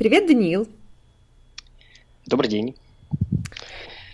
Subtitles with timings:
[0.00, 0.66] Привет, Даниил.
[2.24, 2.74] Добрый день.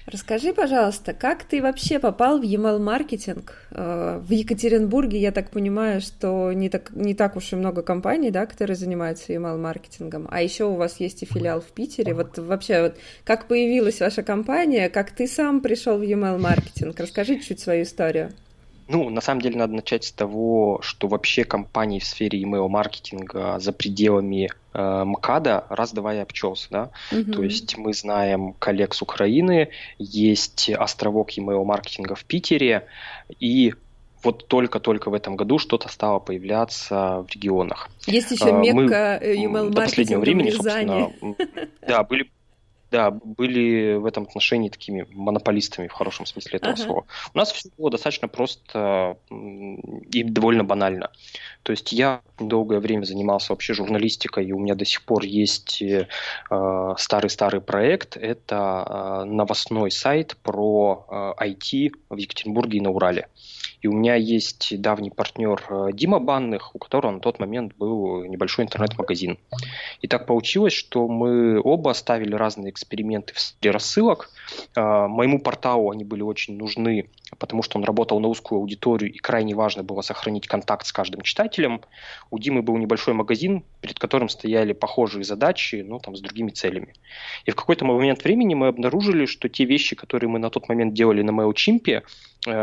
[0.07, 3.55] Расскажи, пожалуйста, как ты вообще попал в email маркетинг?
[3.71, 8.33] Э, в Екатеринбурге, я так понимаю, что не так, не так уж и много компаний,
[8.33, 10.27] да, которые занимаются email маркетингом.
[10.29, 12.15] А еще у вас есть и филиал в Питере.
[12.15, 16.99] Вот вообще, вот, как появилась ваша компания, как ты сам пришел в email маркетинг?
[16.99, 18.33] Расскажи чуть свою историю.
[18.89, 23.73] Ну, на самом деле надо начать с того, что вообще компании в сфере email-маркетинга за
[23.73, 26.91] пределами э, МКАДа раз-два и обчелся, да.
[27.11, 27.33] Угу.
[27.33, 32.87] То есть мы знаем коллег с Украины, есть островок email-маркетинга в Питере,
[33.41, 33.75] и
[34.23, 37.91] вот только-только в этом году что-то стало появляться в регионах.
[38.07, 41.11] Есть еще э, Мекка email-маркетинга до последнего времени, собственно,
[41.83, 42.31] да, были
[42.91, 46.85] да, были в этом отношении такими монополистами в хорошем смысле этого uh-huh.
[46.85, 47.05] слова.
[47.35, 51.11] У нас все было достаточно просто и довольно банально.
[51.63, 55.83] То есть я долгое время занимался вообще журналистикой, и у меня до сих пор есть
[55.83, 56.07] э,
[56.97, 58.17] старый-старый проект.
[58.17, 63.29] Это э, новостной сайт про э, IT в Екатеринбурге и на Урале.
[63.83, 68.25] И у меня есть давний партнер э, Дима Банных, у которого на тот момент был
[68.25, 69.39] небольшой интернет-магазин.
[70.01, 74.31] И так получилось, что мы оба ставили разные эксперименты в среде рассылок.
[74.75, 79.19] Э, моему порталу они были очень нужны, потому что он работал на узкую аудиторию, и
[79.19, 81.81] крайне важно было сохранить контакт с каждым читателем.
[82.31, 86.95] У Димы был небольшой магазин, перед которым стояли похожие задачи, но там с другими целями.
[87.45, 90.95] И в какой-то момент времени мы обнаружили, что те вещи, которые мы на тот момент
[90.95, 92.03] делали на MailChimp,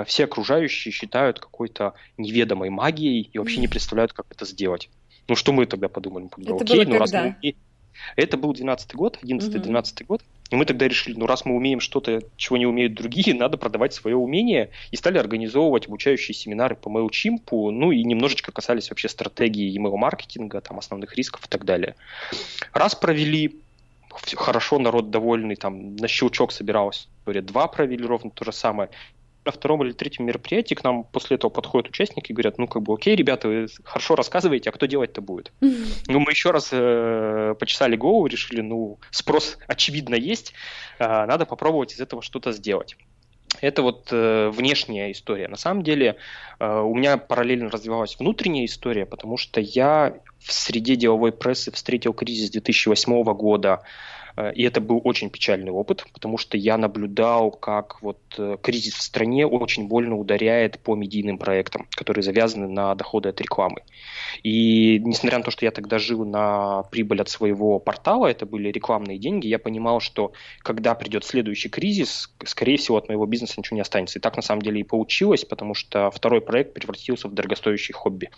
[0.06, 4.90] все окружающие считают какой-то неведомой магией и вообще не представляют, как это сделать.
[5.28, 6.24] Ну, что мы тогда подумали?
[6.24, 7.56] Мы подумали, это окей, было ну, раз мы...
[8.16, 10.08] Это был 12 год, 11-12 угу.
[10.08, 10.22] год.
[10.50, 13.94] И мы тогда решили, ну раз мы умеем что-то, чего не умеют другие, надо продавать
[13.94, 14.70] свое умение.
[14.92, 20.80] И стали организовывать обучающие семинары по MailChimp, ну и немножечко касались вообще стратегии email-маркетинга, там
[20.80, 21.96] основных рисков и так далее.
[22.74, 23.56] Раз провели,
[24.36, 28.90] хорошо, народ довольный, там на щелчок собиралось, два провели ровно то же самое
[29.46, 32.82] на втором или третьем мероприятии к нам после этого подходят участники и говорят, ну, как
[32.82, 35.52] бы, окей, ребята, вы хорошо рассказываете, а кто делать-то будет?
[35.62, 36.06] Mm-hmm.
[36.08, 40.54] Ну, мы еще раз э, почесали голову, решили, ну, спрос, очевидно, есть,
[41.00, 42.96] э, надо попробовать из этого что-то сделать.
[43.62, 45.48] Это вот э, внешняя история.
[45.48, 46.18] На самом деле
[46.60, 52.14] э, у меня параллельно развивалась внутренняя история, потому что я в среде деловой прессы встретил
[52.14, 53.84] кризис 2008 года,
[54.36, 59.02] и это был очень печальный опыт, потому что я наблюдал, как вот э, кризис в
[59.02, 63.82] стране очень больно ударяет по медийным проектам, которые завязаны на доходы от рекламы.
[64.42, 68.70] И несмотря на то, что я тогда жил на прибыль от своего портала, это были
[68.70, 70.34] рекламные деньги, я понимал, что
[70.64, 74.18] когда придет следующий кризис, скорее всего, от моего бизнеса ничего не останется.
[74.18, 78.32] И так на самом деле и получилось, потому что второй проект превратился в дорогостоящий хобби.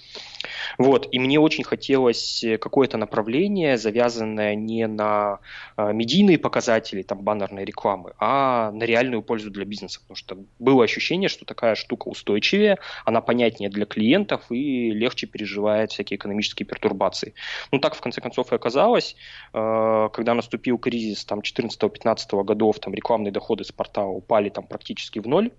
[0.77, 1.07] Вот.
[1.13, 5.39] И мне очень хотелось какое-то направление, завязанное не на
[5.77, 9.99] э, Э, медийные показатели, там, баннерной рекламы, а на реальную пользу для бизнеса.
[10.01, 15.91] Потому что было ощущение, что такая штука устойчивее, она понятнее для клиентов и легче переживает
[15.91, 17.33] всякие экономические пертурбации.
[17.71, 19.15] Ну, так, в конце концов, и оказалось.
[19.53, 25.19] Э, когда наступил кризис там 14-15 годов, там рекламные доходы с портала упали там практически
[25.19, 25.51] в ноль,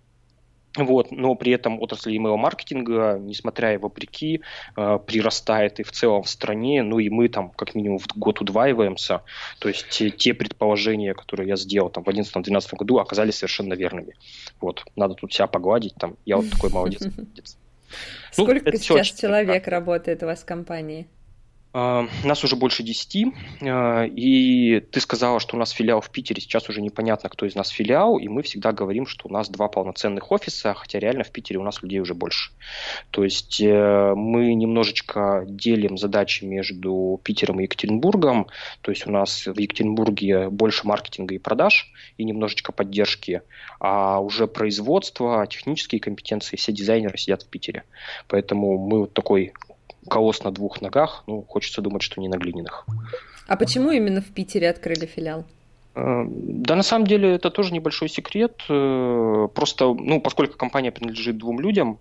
[0.76, 4.42] вот, но при этом отрасль email-маркетинга, несмотря и вопреки,
[4.76, 8.40] э, прирастает и в целом в стране, ну и мы там как минимум в год
[8.40, 9.22] удваиваемся.
[9.58, 14.14] То есть те, те предположения, которые я сделал там в 2011-2012 году, оказались совершенно верными.
[14.60, 17.02] Вот, надо тут себя погладить, там, я вот такой молодец.
[18.36, 21.06] Ну, Сколько сейчас человек работает у вас в компании?
[21.78, 26.40] А, нас уже больше 10, а, и ты сказала, что у нас филиал в Питере,
[26.40, 29.68] сейчас уже непонятно, кто из нас филиал, и мы всегда говорим, что у нас два
[29.68, 32.52] полноценных офиса, хотя реально в Питере у нас людей уже больше.
[33.10, 38.46] То есть э, мы немножечко делим задачи между Питером и Екатеринбургом,
[38.80, 43.42] то есть у нас в Екатеринбурге больше маркетинга и продаж, и немножечко поддержки,
[43.80, 47.84] а уже производство, технические компетенции, все дизайнеры сидят в Питере.
[48.28, 49.52] Поэтому мы вот такой
[50.08, 52.86] колосс на двух ногах, ну, хочется думать, что не на глиняных.
[53.46, 55.44] А почему именно в Питере открыли филиал?
[55.94, 58.62] Э, да, на самом деле это тоже небольшой секрет.
[58.68, 61.98] Э, просто, ну, поскольку компания принадлежит двум людям,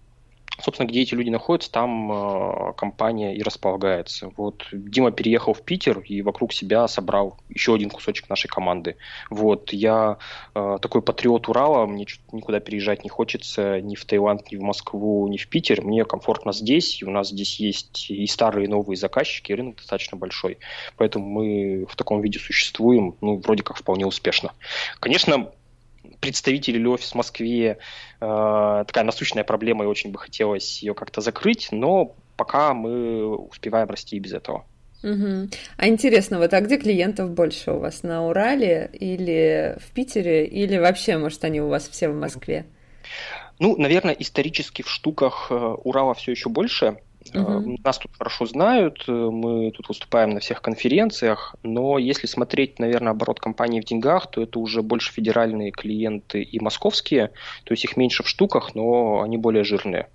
[0.59, 4.31] собственно, где эти люди находятся, там э, компания и располагается.
[4.37, 8.97] Вот Дима переехал в Питер и вокруг себя собрал еще один кусочек нашей команды.
[9.29, 10.17] Вот я
[10.53, 15.27] э, такой патриот Урала, мне никуда переезжать не хочется, ни в Таиланд, ни в Москву,
[15.27, 15.81] ни в Питер.
[15.81, 19.77] Мне комфортно здесь, и у нас здесь есть и старые, и новые заказчики, и рынок
[19.77, 20.57] достаточно большой.
[20.97, 24.53] Поэтому мы в таком виде существуем, ну, вроде как вполне успешно.
[24.99, 25.51] Конечно,
[26.19, 27.77] представитель или офис в Москве
[28.19, 33.89] э, такая насущная проблема, и очень бы хотелось ее как-то закрыть, но пока мы успеваем
[33.89, 34.65] расти и без этого.
[35.03, 35.49] Угу.
[35.77, 38.01] А интересно, вот а где клиентов больше у вас?
[38.03, 40.47] На Урале или в Питере?
[40.47, 42.65] Или вообще, может, они у вас все в Москве?
[43.59, 46.97] Ну, наверное, исторически в штуках э, Урала все еще больше,
[47.33, 47.77] Угу.
[47.83, 53.11] Нас тут хорошо знают, э, мы тут выступаем на всех конференциях, но если смотреть, наверное,
[53.11, 57.31] оборот компании в деньгах, то это уже больше федеральные клиенты и московские,
[57.63, 60.07] то есть их меньше в штуках, но они более жирные.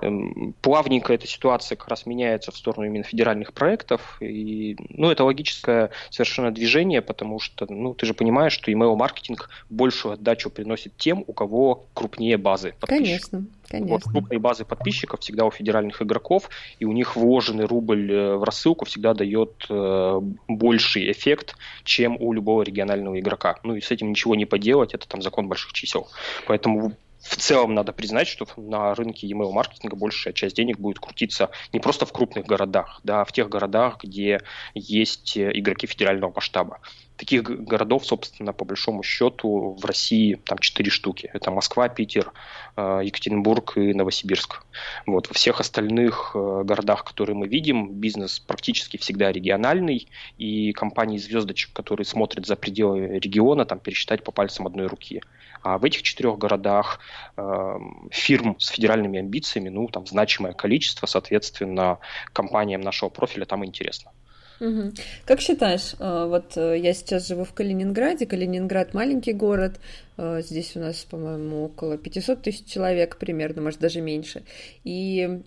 [0.00, 5.24] Эм, плавненько эта ситуация как раз меняется в сторону именно федеральных проектов, и, ну, это
[5.24, 11.24] логическое совершенно движение, потому что, ну, ты же понимаешь, что email-маркетинг большую отдачу приносит тем,
[11.26, 13.30] у кого крупнее базы подписчиков.
[13.30, 13.46] Конечно.
[13.74, 13.94] Конечно.
[13.94, 16.48] Вот крупные базы подписчиков всегда у федеральных игроков,
[16.78, 22.32] и у них вложенный рубль э, в рассылку всегда дает э, больший эффект, чем у
[22.32, 23.56] любого регионального игрока.
[23.62, 26.08] Ну и с этим ничего не поделать, это там закон больших чисел.
[26.46, 26.92] Поэтому
[27.24, 31.80] в целом надо признать, что на рынке email маркетинга большая часть денег будет крутиться не
[31.80, 34.42] просто в крупных городах, да, а в тех городах, где
[34.74, 36.80] есть э, игроки федерального масштаба.
[37.16, 41.30] Таких городов, собственно, по большому счету в России там четыре штуки.
[41.32, 42.32] Это Москва, Питер,
[42.76, 44.62] э, Екатеринбург и Новосибирск.
[45.06, 45.28] Вот.
[45.28, 51.72] Во всех остальных э, городах, которые мы видим, бизнес практически всегда региональный, и компании звездочек,
[51.72, 55.22] которые смотрят за пределы региона, там пересчитать по пальцам одной руки.
[55.64, 57.00] А в этих четырех городах
[57.36, 57.78] э,
[58.10, 61.98] фирм с федеральными амбициями, ну, там значимое количество, соответственно,
[62.34, 64.12] компаниям нашего профиля там интересно.
[64.60, 64.92] Угу.
[65.24, 69.80] Как считаешь, э, вот э, я сейчас живу в Калининграде, Калининград маленький город,
[70.18, 74.42] э, здесь у нас, по-моему, около 500 тысяч человек примерно, может даже меньше,
[74.84, 75.42] и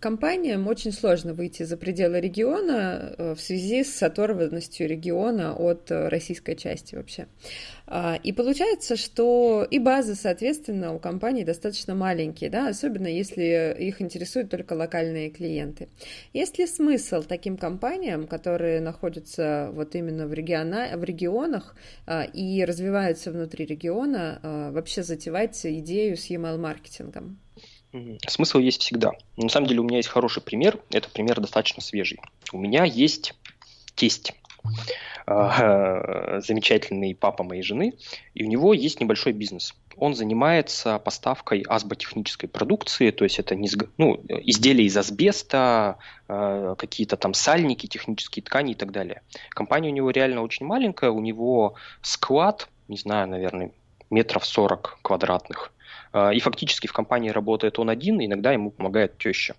[0.00, 6.08] компаниям очень сложно выйти за пределы региона э, в связи с оторванностью региона от э,
[6.08, 7.26] российской части вообще.
[7.86, 14.00] А, и получается, что и базы, соответственно, у компаний достаточно маленькие, да, особенно если их
[14.00, 15.88] интересуют только локальные клиенты.
[16.32, 21.74] Есть ли смысл таким компаниям, которые находятся вот именно в, региона, в регионах
[22.06, 27.38] а, и развиваются внутри региона, а, вообще затевать идею с email-маркетингом?
[28.28, 29.12] Смысл есть всегда.
[29.36, 30.78] на самом деле у меня есть хороший пример.
[30.90, 32.20] Это пример достаточно свежий.
[32.52, 33.34] У меня есть
[33.94, 34.32] тесть,
[35.26, 37.94] а, замечательный папа моей жены,
[38.34, 39.74] и у него есть небольшой бизнес.
[39.96, 45.98] Он занимается поставкой азботехнической продукции, то есть это не, ну, изделия из асбеста,
[46.28, 49.22] а, какие-то там сальники, технические ткани и так далее.
[49.50, 53.72] Компания у него реально очень маленькая, у него склад, не знаю, наверное,
[54.10, 55.72] метров 40 квадратных.
[56.12, 59.54] А, и фактически в компании работает он один, иногда ему помогает теща.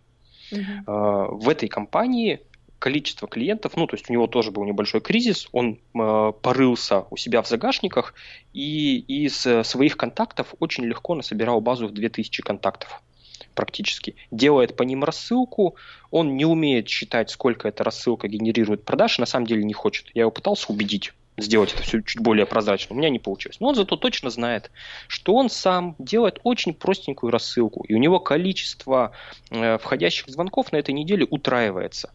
[0.51, 1.37] Угу.
[1.37, 2.41] В этой компании
[2.77, 7.15] количество клиентов, ну, то есть у него тоже был небольшой кризис, он э, порылся у
[7.15, 8.13] себя в загашниках
[8.51, 13.01] и из своих контактов очень легко насобирал базу в 2000 контактов
[13.53, 14.15] практически.
[14.31, 15.75] Делает по ним рассылку,
[16.09, 20.07] он не умеет считать, сколько эта рассылка генерирует продаж, на самом деле не хочет.
[20.13, 22.95] Я его пытался убедить, сделать это все чуть более прозрачно.
[22.95, 23.59] У меня не получилось.
[23.59, 24.71] Но он зато точно знает,
[25.07, 29.11] что он сам делает очень простенькую рассылку, и у него количество
[29.49, 32.11] э, входящих звонков на этой неделе утраивается.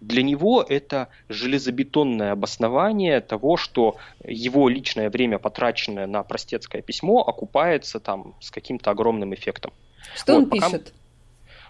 [0.00, 8.00] Для него это железобетонное обоснование того, что его личное время, потраченное на простецкое письмо, окупается
[8.00, 9.72] там с каким-то огромным эффектом.
[10.14, 10.94] Что вот, он пишет?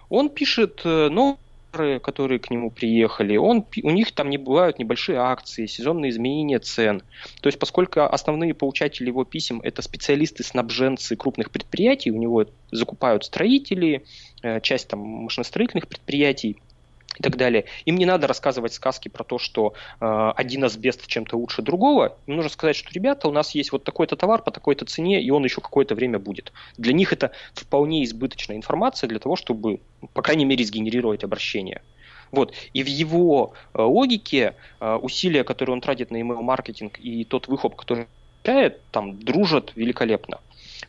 [0.08, 1.08] Он пишет, э,
[1.72, 6.58] ну, которые к нему приехали, он, у них там не бывают небольшие акции, сезонные изменения
[6.58, 7.02] цен.
[7.40, 14.04] То есть, поскольку основные получатели его писем это специалисты-снабженцы крупных предприятий, у него закупают строители,
[14.42, 16.56] э, часть там машиностроительных предприятий,
[17.18, 17.64] и так далее.
[17.84, 22.16] Им не надо рассказывать сказки про то, что э, один асбест чем-то лучше другого.
[22.26, 25.30] Им нужно сказать, что, ребята, у нас есть вот такой-то товар по такой-то цене, и
[25.30, 26.52] он еще какое-то время будет.
[26.78, 29.80] Для них это вполне избыточная информация для того, чтобы,
[30.14, 31.82] по крайней мере, сгенерировать обращение.
[32.30, 32.54] Вот.
[32.72, 37.76] И в его э, логике э, усилия, которые он тратит на email-маркетинг и тот выхлоп,
[37.76, 38.06] который
[38.42, 40.40] получает, там дружат великолепно.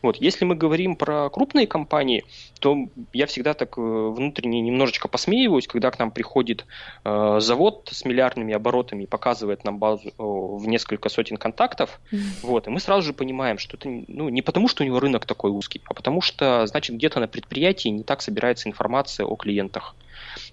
[0.02, 0.16] Вот.
[0.16, 2.24] Если мы говорим про крупные компании,
[2.60, 2.76] то
[3.12, 6.66] я всегда так э, внутренне немножечко посмеиваюсь, когда к нам приходит
[7.04, 12.18] э, завод с миллиардными оборотами и показывает нам базу э, в несколько сотен контактов, mm.
[12.42, 15.24] вот, и мы сразу же понимаем, что это ну, не потому, что у него рынок
[15.24, 19.94] такой узкий, а потому что, значит, где-то на предприятии не так собирается информация о клиентах.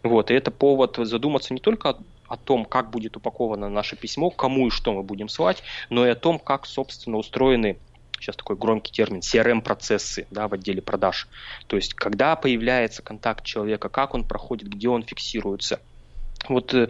[0.04, 4.30] Вот, и это повод задуматься не только о, о том, как будет упаковано наше письмо,
[4.30, 7.78] кому и что мы будем слать, но и о том, как, собственно, устроены
[8.22, 11.28] сейчас такой громкий термин, CRM-процессы да, в отделе продаж.
[11.68, 15.80] То есть, когда появляется контакт человека, как он проходит, где он фиксируется.
[16.48, 16.88] Вот э,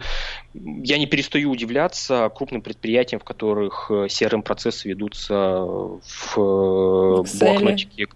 [0.54, 4.06] я не перестаю удивляться крупным предприятиям, в которых э,
[4.84, 8.06] ведутся в, в э, блокнотике.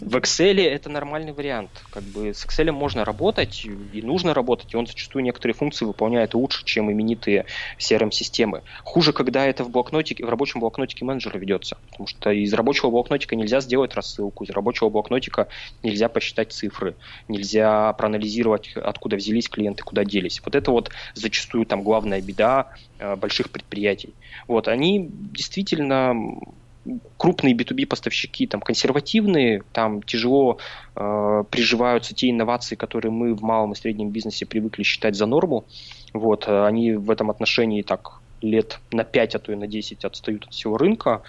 [0.00, 1.70] В Excel это нормальный вариант.
[1.90, 6.34] Как бы с Excel можно работать и нужно работать, и он зачастую некоторые функции выполняет
[6.34, 7.46] лучше, чем именитые
[7.78, 8.62] CRM-системы.
[8.82, 13.36] Хуже, когда это в блокнотике, в рабочем блокнотике менеджера ведется, потому что из рабочего блокнотика
[13.36, 15.48] нельзя сделать рассылку, из рабочего блокнотика
[15.82, 16.94] нельзя посчитать цифры,
[17.28, 20.40] нельзя проанализировать, откуда взялись клиенты, куда делись.
[20.44, 24.14] Вот это вот зачастую там главная беда э, больших предприятий.
[24.48, 26.14] Вот, они действительно
[27.16, 30.58] крупные B2B поставщики там консервативные, там тяжело
[30.94, 35.64] э, приживаются те инновации, которые мы в малом и среднем бизнесе привыкли считать за норму.
[36.12, 40.44] Вот, они в этом отношении так лет на 5, а то и на 10 отстают
[40.44, 41.22] от всего рынка,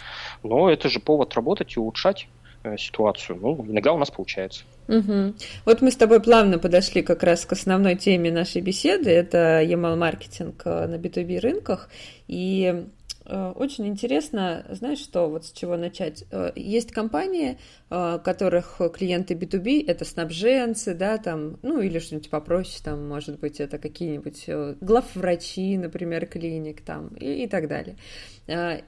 [0.44, 2.28] но это же повод работать и улучшать
[2.64, 3.40] э, ситуацию.
[3.42, 4.64] Ну, иногда у нас получается.
[4.88, 5.34] Угу.
[5.66, 9.10] Вот мы с тобой плавно подошли как раз к основной теме нашей беседы.
[9.10, 11.90] Это email-маркетинг э, на B2B рынках.
[12.28, 12.86] И
[13.26, 16.26] э, очень интересно, знаешь что, вот с чего начать.
[16.32, 17.58] Э, есть компании,
[17.90, 23.78] которых клиенты B2B, это снабженцы, да, там, ну или что-нибудь попроще, там, может быть, это
[23.78, 24.50] какие-нибудь
[24.82, 27.96] главврачи, например, клиник, там, и, и так далее.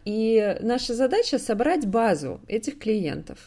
[0.03, 3.37] И наша задача собрать базу этих клиентов.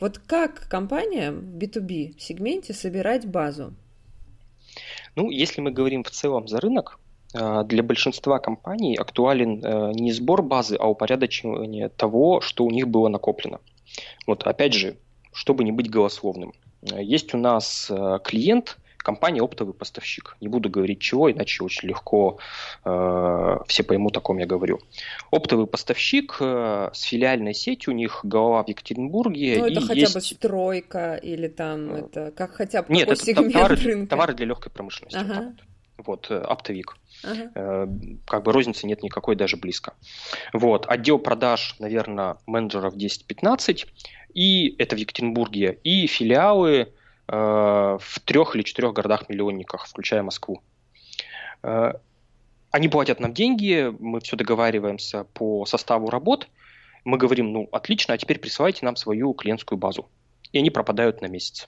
[0.00, 3.74] Вот как компания в B2B сегменте собирать базу?
[5.14, 6.98] Ну, если мы говорим в целом за рынок,
[7.34, 12.88] э, для большинства компаний актуален э, не сбор базы, а упорядочивание того, что у них
[12.88, 13.60] было накоплено.
[14.26, 14.96] Вот опять же,
[15.32, 16.54] чтобы не быть голословным.
[16.90, 17.90] Э, есть у нас
[18.24, 20.36] клиент, компания оптовый поставщик.
[20.40, 22.38] Не буду говорить чего, иначе очень легко
[22.84, 24.80] э, все поймут, о ком я говорю.
[25.30, 29.58] Оптовый поставщик э, с филиальной сетью, у них голова в Екатеринбурге.
[29.58, 30.14] Ну, это хотя есть...
[30.14, 34.10] бы стройка или там, это как хотя бы Нет, это сегмент товары, рынка?
[34.10, 35.18] товары для легкой промышленности.
[35.18, 35.54] Ага.
[35.98, 36.96] Вот, э, оптовик.
[37.22, 37.50] Ага.
[37.54, 37.86] Э,
[38.26, 39.94] как бы розницы нет никакой даже близко.
[40.52, 43.86] Вот, отдел продаж, наверное, менеджеров 10-15,
[44.34, 50.62] и это в Екатеринбурге, и филиалы Э, в трех или четырех городах-миллионниках, включая Москву.
[51.62, 51.94] Э,
[52.70, 56.48] они платят нам деньги, мы все договариваемся по составу работ,
[57.04, 60.08] мы говорим, ну, отлично, а теперь присылайте нам свою клиентскую базу.
[60.52, 61.66] И они пропадают на месяц.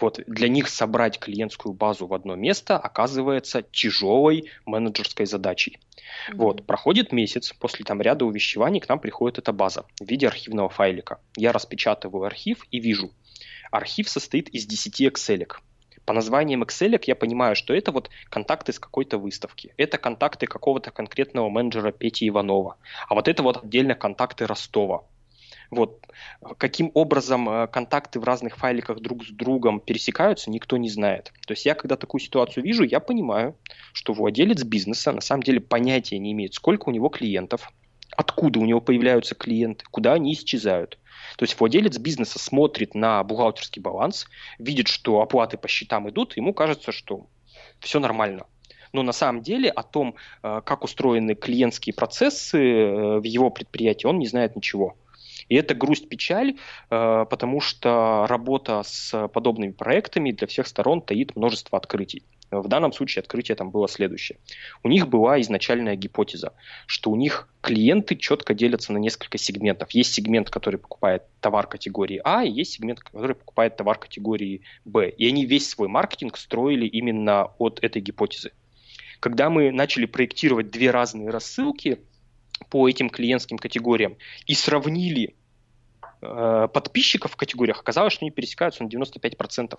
[0.00, 5.78] Вот для них собрать клиентскую базу в одно место оказывается тяжелой менеджерской задачей.
[5.78, 6.36] Mm-hmm.
[6.36, 10.68] Вот, проходит месяц, после там ряда увещеваний к нам приходит эта база в виде архивного
[10.68, 11.20] файлика.
[11.36, 13.12] Я распечатываю архив и вижу,
[13.72, 15.48] архив состоит из 10 Excel.
[16.04, 19.72] По названиям Excel я понимаю, что это вот контакты с какой-то выставки.
[19.76, 22.76] Это контакты какого-то конкретного менеджера Пети Иванова.
[23.08, 25.04] А вот это вот отдельно контакты Ростова.
[25.70, 26.06] Вот.
[26.58, 31.32] Каким образом э, контакты в разных файликах друг с другом пересекаются, никто не знает.
[31.46, 33.56] То есть я, когда такую ситуацию вижу, я понимаю,
[33.94, 37.72] что владелец бизнеса на самом деле понятия не имеет, сколько у него клиентов,
[38.16, 40.98] откуда у него появляются клиенты, куда они исчезают.
[41.36, 44.26] То есть владелец бизнеса смотрит на бухгалтерский баланс,
[44.58, 47.26] видит, что оплаты по счетам идут, ему кажется, что
[47.80, 48.46] все нормально.
[48.92, 54.06] Но на самом деле о том, э, как устроены клиентские процессы э, в его предприятии,
[54.06, 54.96] он не знает ничего.
[55.48, 56.56] И это грусть-печаль,
[56.90, 62.22] э, потому что работа с подобными проектами для всех сторон таит множество открытий.
[62.60, 64.38] В данном случае открытие там было следующее.
[64.82, 66.52] У них была изначальная гипотеза,
[66.86, 69.90] что у них клиенты четко делятся на несколько сегментов.
[69.92, 75.08] Есть сегмент, который покупает товар категории А, и есть сегмент, который покупает товар категории Б.
[75.08, 78.52] И они весь свой маркетинг строили именно от этой гипотезы.
[79.18, 82.00] Когда мы начали проектировать две разные рассылки
[82.68, 84.16] по этим клиентским категориям
[84.46, 85.36] и сравнили
[86.24, 89.70] Э, подписчиков в категориях оказалось, что они пересекаются на 95%.
[89.70, 89.78] То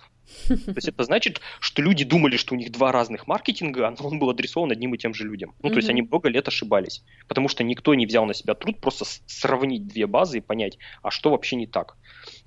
[0.75, 4.29] есть это значит, что люди думали, что у них два разных маркетинга, а он был
[4.29, 5.55] адресован одним и тем же людям.
[5.63, 8.81] Ну, то есть они много лет ошибались, потому что никто не взял на себя труд
[8.81, 11.95] просто сравнить две базы и понять, а что вообще не так.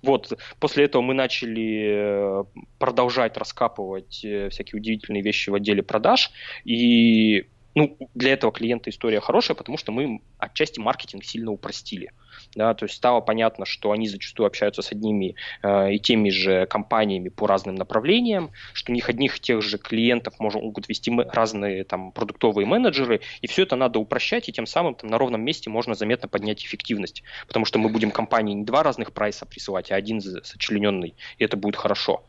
[0.03, 2.45] Вот, после этого мы начали э,
[2.79, 6.31] продолжать раскапывать э, всякие удивительные вещи в отделе продаж,
[6.65, 12.11] и ну, для этого клиента история хорошая, потому что мы отчасти маркетинг сильно упростили
[12.54, 16.66] да, то есть стало понятно, что они зачастую общаются с одними э, и теми же
[16.66, 21.85] компаниями по разным направлениям, что у них одних и тех же клиентов могут вести разные
[21.85, 25.71] там продуктовые менеджеры, и все это надо упрощать, и тем самым там, на ровном месте
[25.71, 29.97] можно заметно поднять эффективность, потому что мы будем компании не два разных прайса присылать, а
[29.97, 32.25] один сочлененный, и это будет хорошо.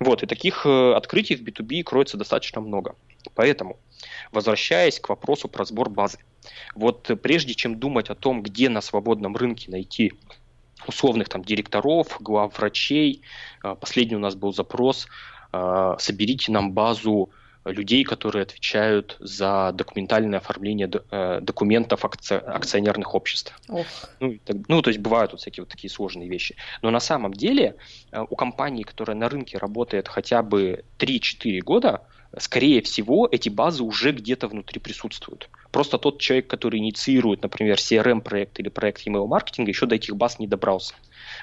[0.00, 2.94] Вот, и таких э, открытий в B2B кроется достаточно много.
[3.34, 3.78] Поэтому,
[4.32, 6.18] возвращаясь к вопросу про сбор базы.
[6.74, 10.12] Вот прежде чем думать о том, где на свободном рынке найти
[10.86, 13.22] условных там директоров, глав врачей,
[13.64, 15.08] э, последний у нас был запрос,
[15.52, 17.30] э, соберите нам базу
[17.70, 23.54] людей, которые отвечают за документальное оформление э, документов акци- акционерных обществ.
[23.68, 23.86] Ох.
[24.20, 26.56] Ну, так, ну, то есть бывают вот всякие вот такие сложные вещи.
[26.82, 27.76] Но на самом деле
[28.12, 32.02] э, у компании, которая на рынке работает хотя бы 3-4 года,
[32.36, 35.48] скорее всего, эти базы уже где-то внутри присутствуют.
[35.70, 40.38] Просто тот человек, который инициирует, например, CRM-проект или проект email маркетинга, еще до этих баз
[40.38, 40.94] не добрался.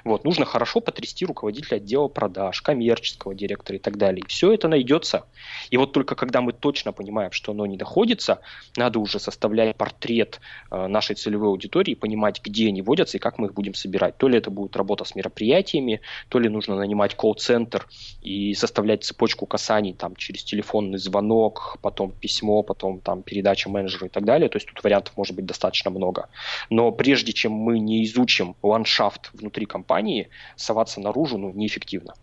[0.03, 4.23] Вот, нужно хорошо потрясти руководителя отдела продаж, коммерческого директора и так далее.
[4.25, 5.25] И все это найдется.
[5.69, 8.39] И вот только когда мы точно понимаем, что оно не доходится,
[8.77, 10.39] надо уже составлять портрет
[10.71, 14.17] э, нашей целевой аудитории, понимать, где они водятся и как мы их будем собирать.
[14.17, 17.87] То ли это будет работа с мероприятиями, то ли нужно нанимать колл-центр
[18.21, 24.09] и составлять цепочку касаний там, через телефонный звонок, потом письмо, потом там передача менеджера и
[24.09, 24.49] так далее.
[24.49, 26.29] То есть тут вариантов может быть достаточно много.
[26.69, 32.13] Но прежде чем мы не изучим ландшафт внутри компании, соваться наружу ну, неэффективно.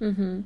[0.00, 0.44] Угу.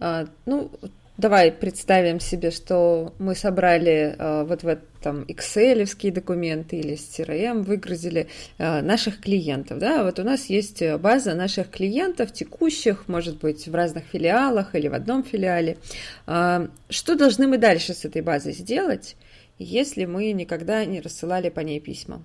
[0.00, 0.70] А, ну,
[1.16, 7.62] давай представим себе, что мы собрали а, вот в этом excel документы или с CRM
[7.62, 8.28] выгрузили
[8.58, 9.78] а, наших клиентов.
[9.78, 10.04] Да?
[10.04, 14.94] Вот у нас есть база наших клиентов, текущих, может быть, в разных филиалах или в
[14.94, 15.78] одном филиале.
[16.26, 19.16] А, что должны мы дальше с этой базой сделать,
[19.58, 22.22] если мы никогда не рассылали по ней письма?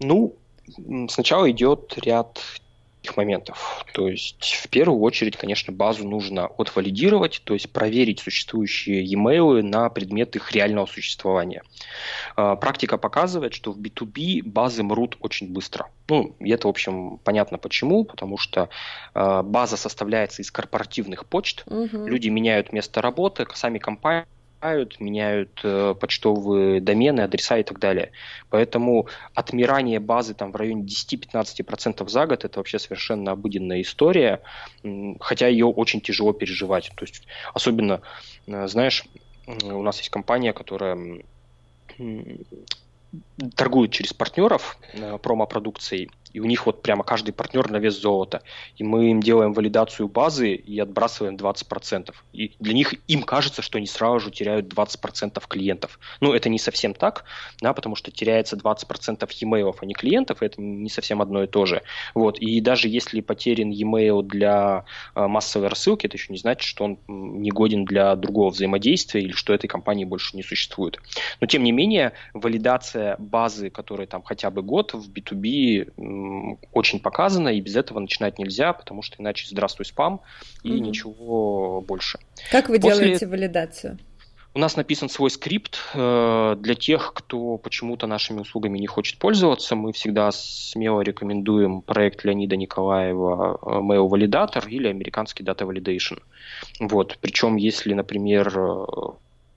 [0.00, 0.34] Ну,
[1.08, 2.40] сначала идет ряд
[3.16, 3.84] моментов.
[3.92, 9.88] То есть, в первую очередь, конечно, базу нужно отвалидировать, то есть проверить существующие e-mail на
[9.90, 11.62] предмет их реального существования.
[12.36, 15.88] А, практика показывает, что в B2B базы мрут очень быстро.
[16.08, 18.68] Ну, и это, в общем, понятно почему, потому что
[19.14, 22.06] а, база составляется из корпоративных почт, угу.
[22.06, 24.26] люди меняют место работы, сами компании
[24.62, 28.12] меняют, меняют э, почтовые домены, адреса и так далее.
[28.50, 34.40] Поэтому отмирание базы там в районе 10-15% за год это вообще совершенно обыденная история,
[35.20, 36.92] хотя ее очень тяжело переживать.
[36.96, 38.00] То есть особенно,
[38.46, 39.04] э, знаешь,
[39.46, 41.22] у нас есть компания, которая
[43.56, 48.42] торгует через партнеров э, промо-продукцией, и у них вот прямо каждый партнер на вес золота.
[48.76, 52.14] И мы им делаем валидацию базы и отбрасываем 20%.
[52.32, 55.98] И для них им кажется, что они сразу же теряют 20% клиентов.
[56.20, 57.24] Ну, это не совсем так,
[57.60, 61.66] да, потому что теряется 20% e-mail, а не клиентов, это не совсем одно и то
[61.66, 61.82] же.
[62.14, 62.38] Вот.
[62.38, 66.98] И даже если потерян e-mail для э, массовой рассылки, это еще не значит, что он
[67.08, 70.98] не годен для другого взаимодействия или что этой компании больше не существует.
[71.40, 75.92] Но, тем не менее, валидация базы, которая там хотя бы год в B2B
[76.72, 80.20] очень показано, и без этого начинать нельзя, потому что иначе здравствуй спам
[80.62, 80.84] и угу.
[80.84, 82.18] ничего больше.
[82.50, 83.04] Как вы После...
[83.04, 83.98] делаете валидацию?
[84.54, 89.74] У нас написан свой скрипт э, для тех, кто почему-то нашими услугами не хочет пользоваться.
[89.76, 96.20] Мы всегда смело рекомендуем проект Леонида Николаева э, Mail Validator или американский Data Validation.
[96.80, 97.16] Вот.
[97.22, 98.84] Причем, если, например, э,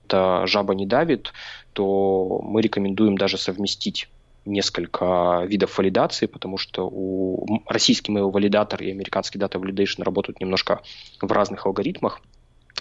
[0.06, 1.34] это жаба не давит,
[1.74, 4.08] то мы рекомендуем даже совместить
[4.46, 10.80] несколько видов валидации, потому что у российский mail валидатор и американский data validation работают немножко
[11.20, 12.20] в разных алгоритмах,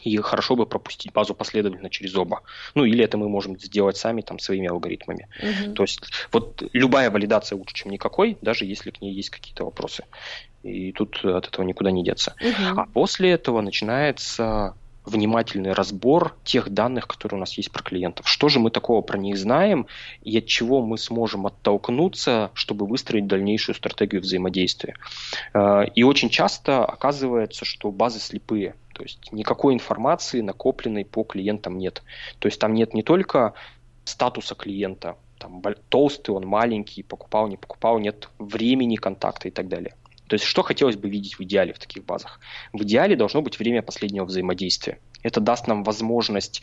[0.04, 2.41] и хорошо бы пропустить базу последовательно через оба.
[2.75, 5.28] Ну, или это мы можем сделать сами там своими алгоритмами.
[5.41, 5.73] Угу.
[5.73, 6.01] То есть
[6.32, 10.04] вот любая валидация лучше, чем никакой, даже если к ней есть какие-то вопросы.
[10.63, 12.36] И тут от этого никуда не деться.
[12.41, 12.80] Угу.
[12.80, 14.75] А после этого начинается
[15.06, 18.28] внимательный разбор тех данных, которые у нас есть про клиентов.
[18.28, 19.88] Что же мы такого про них знаем
[20.22, 24.96] и от чего мы сможем оттолкнуться, чтобы выстроить дальнейшую стратегию взаимодействия.
[25.54, 28.76] Э, и очень часто оказывается, что базы слепые.
[28.94, 32.02] То есть никакой информации накопленной по клиентам нет.
[32.39, 33.54] То есть там нет не только
[34.06, 39.96] статуса клиента, там толстый, он маленький, покупал, не покупал, нет времени контакта и так далее.
[40.28, 42.40] То есть что хотелось бы видеть в идеале в таких базах?
[42.74, 45.00] В идеале должно быть время последнего взаимодействия.
[45.22, 46.62] Это даст нам возможность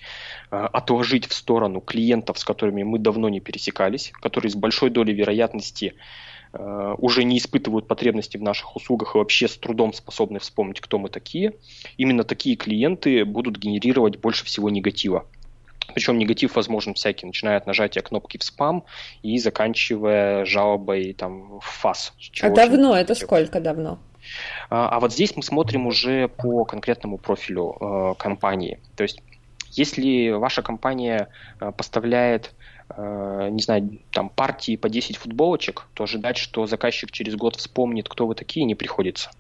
[0.51, 5.15] э, отложить в сторону клиентов, с которыми мы давно не пересекались, которые с большой долей
[5.15, 5.95] вероятности
[6.53, 10.99] э, уже не испытывают потребности в наших услугах и вообще с трудом способны вспомнить, кто
[10.99, 11.55] мы такие.
[11.97, 15.27] Именно такие клиенты будут генерировать больше всего негатива.
[15.95, 18.85] Причем негатив возможен всякий, начиная от нажатия кнопки в спам
[19.23, 22.13] и заканчивая жалобой там, в ФАС.
[22.41, 22.97] А давно?
[22.97, 23.99] Это сколько давно?
[24.71, 28.79] А, а вот здесь мы смотрим уже по конкретному профилю э, компании.
[28.97, 29.21] То есть,
[29.71, 31.29] если ваша компания
[31.61, 32.53] э, поставляет
[32.97, 38.09] э, не знаю, там партии по 10 футболочек, то ожидать, что заказчик через год вспомнит,
[38.09, 39.31] кто вы такие, не приходится.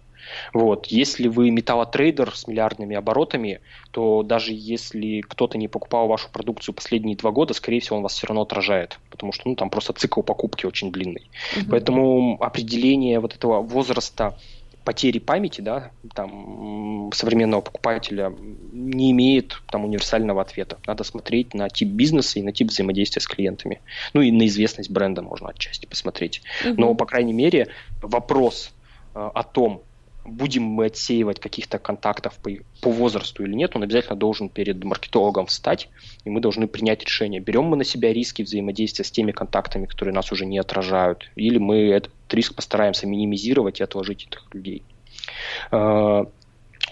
[0.53, 0.87] Вот.
[0.87, 7.17] Если вы металлотрейдер с миллиардными оборотами, то даже если кто-то не покупал вашу продукцию последние
[7.17, 10.23] два года, скорее всего, он вас все равно отражает, потому что ну, там просто цикл
[10.23, 11.31] покупки очень длинный.
[11.57, 11.71] Угу.
[11.71, 14.37] Поэтому определение вот этого возраста
[14.85, 18.33] потери памяти, да, там, современного покупателя
[18.73, 20.79] не имеет там универсального ответа.
[20.87, 23.81] Надо смотреть на тип бизнеса и на тип взаимодействия с клиентами.
[24.13, 26.43] Ну и на известность бренда можно отчасти посмотреть.
[26.65, 26.81] Угу.
[26.81, 27.69] Но, по крайней мере,
[28.01, 28.73] вопрос
[29.15, 29.83] э, о том,
[30.25, 35.47] будем мы отсеивать каких-то контактов по, по возрасту или нет, он обязательно должен перед маркетологом
[35.47, 35.89] встать,
[36.25, 40.15] и мы должны принять решение, берем мы на себя риски взаимодействия с теми контактами, которые
[40.15, 44.83] нас уже не отражают, или мы этот риск постараемся минимизировать и отложить этих людей.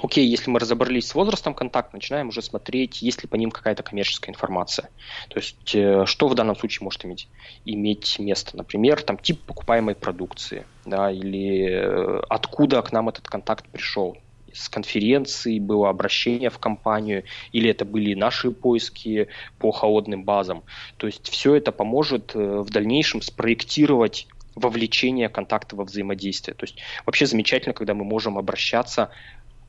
[0.03, 3.83] Окей, если мы разобрались с возрастом контакта, начинаем уже смотреть, есть ли по ним какая-то
[3.83, 4.89] коммерческая информация.
[5.29, 7.29] То есть, э, что в данном случае может иметь,
[7.65, 8.57] иметь место.
[8.57, 14.17] Например, там тип покупаемой продукции, да, или э, откуда к нам этот контакт пришел.
[14.53, 20.65] С конференции было обращение в компанию, или это были наши поиски по холодным базам.
[20.97, 26.55] То есть все это поможет э, в дальнейшем спроектировать вовлечение контакта во взаимодействие.
[26.55, 29.11] То есть вообще замечательно, когда мы можем обращаться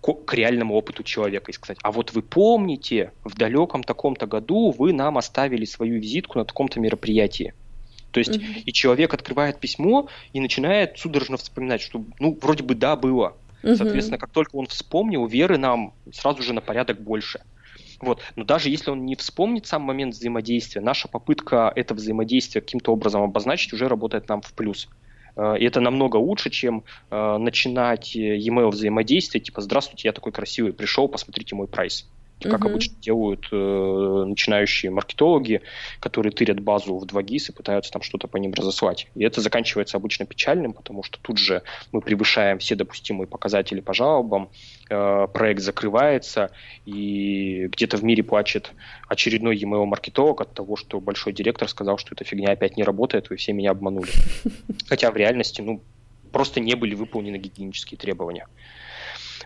[0.02, 4.94] к реальному опыту человека и сказать, а вот вы помните, в далеком таком-то году вы
[4.94, 7.54] нам оставили свою визитку на таком-то мероприятии.
[8.12, 8.64] То есть mm-hmm.
[8.66, 13.38] и человек открывает письмо и начинает судорожно вспоминать, что ну вроде бы да было.
[13.64, 13.76] Mm-hmm.
[13.76, 17.42] Соответственно, как только он вспомнил, веры нам сразу же на порядок больше.
[18.02, 18.22] Вот.
[18.36, 23.22] Но даже если он не вспомнит сам момент взаимодействия, наша попытка это взаимодействие каким-то образом
[23.22, 24.90] обозначить уже работает нам в плюс.
[25.38, 30.74] И это намного лучше, чем э, начинать э, e-mail взаимодействие, типа «Здравствуйте, я такой красивый,
[30.74, 32.08] пришел, посмотрите мой прайс»
[32.50, 32.70] как угу.
[32.70, 35.62] обычно делают э, начинающие маркетологи,
[36.00, 39.08] которые тырят базу в 2GIS и пытаются там что-то по ним разослать.
[39.16, 43.94] И это заканчивается обычно печальным, потому что тут же мы превышаем все допустимые показатели по
[43.94, 44.50] жалобам,
[44.90, 46.52] э, проект закрывается,
[46.86, 48.72] и где-то в мире плачет
[49.08, 53.30] очередной e-mail маркетолог от того, что большой директор сказал, что эта фигня опять не работает,
[53.30, 54.12] вы все меня обманули.
[54.88, 55.82] Хотя в реальности, ну,
[56.32, 58.48] просто не были выполнены гигиенические требования.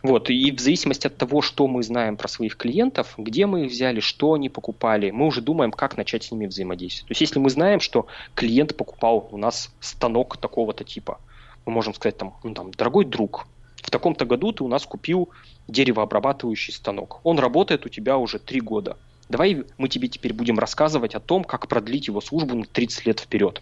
[0.03, 3.71] Вот, и в зависимости от того, что мы знаем про своих клиентов, где мы их
[3.71, 7.07] взяли, что они покупали, мы уже думаем, как начать с ними взаимодействовать.
[7.07, 11.19] То есть, если мы знаем, что клиент покупал у нас станок такого-то типа,
[11.65, 13.47] мы можем сказать там, ну, там, дорогой друг,
[13.81, 15.29] в таком-то году ты у нас купил
[15.67, 17.19] деревообрабатывающий станок.
[17.23, 18.97] Он работает у тебя уже три года.
[19.29, 23.19] Давай мы тебе теперь будем рассказывать о том, как продлить его службу на 30 лет
[23.19, 23.61] вперед.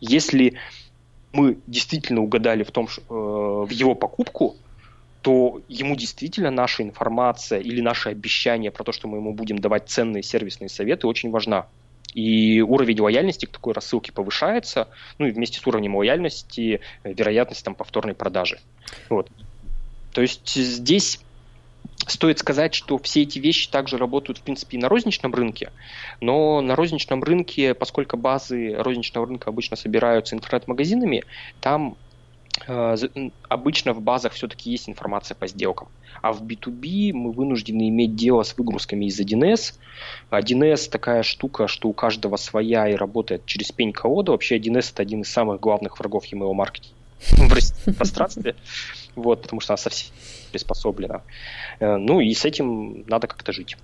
[0.00, 0.54] Если
[1.32, 4.56] мы действительно угадали в том, э, в его покупку,
[5.26, 9.88] то ему действительно наша информация или наши обещания про то, что мы ему будем давать
[9.88, 11.66] ценные сервисные советы, очень важна.
[12.14, 14.86] И уровень лояльности к такой рассылке повышается,
[15.18, 18.60] ну и вместе с уровнем лояльности э, вероятность там повторной продажи.
[19.10, 19.28] Вот.
[20.12, 21.18] То есть здесь
[22.06, 25.72] Стоит сказать, что все эти вещи также работают, в принципе, и на розничном рынке,
[26.20, 31.24] но на розничном рынке, поскольку базы розничного рынка обычно собираются интернет-магазинами,
[31.60, 31.96] там
[33.48, 35.88] обычно в базах все-таки есть информация по сделкам.
[36.22, 39.74] А в B2B мы вынуждены иметь дело с выгрузками из 1С.
[40.30, 44.32] 1С такая штука, что у каждого своя и работает через пень колода.
[44.32, 46.96] Вообще 1С это один из самых главных врагов email маркетинга
[47.86, 48.56] в пространстве.
[49.14, 50.12] Вот, потому что она совсем
[50.50, 51.22] приспособлена.
[51.80, 53.76] Э, ну и с этим надо как-то жить.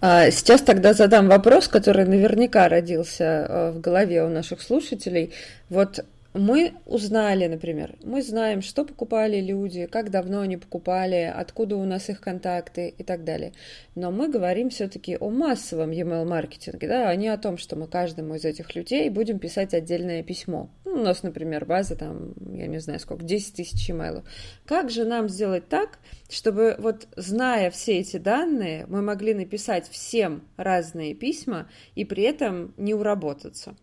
[0.00, 5.32] А, сейчас тогда задам вопрос, который наверняка родился э, в голове у наших слушателей.
[5.70, 11.84] Вот мы узнали, например, мы знаем, что покупали люди, как давно они покупали, откуда у
[11.84, 13.52] нас их контакты и так далее.
[13.94, 17.86] Но мы говорим все-таки о массовом email маркетинге, да, а не о том, что мы
[17.86, 20.68] каждому из этих людей будем писать отдельное письмо.
[20.84, 24.24] Ну, у нас, например, база там, я не знаю сколько, 10 тысяч email.
[24.66, 30.42] Как же нам сделать так, чтобы вот зная все эти данные, мы могли написать всем
[30.56, 33.76] разные письма и при этом не уработаться?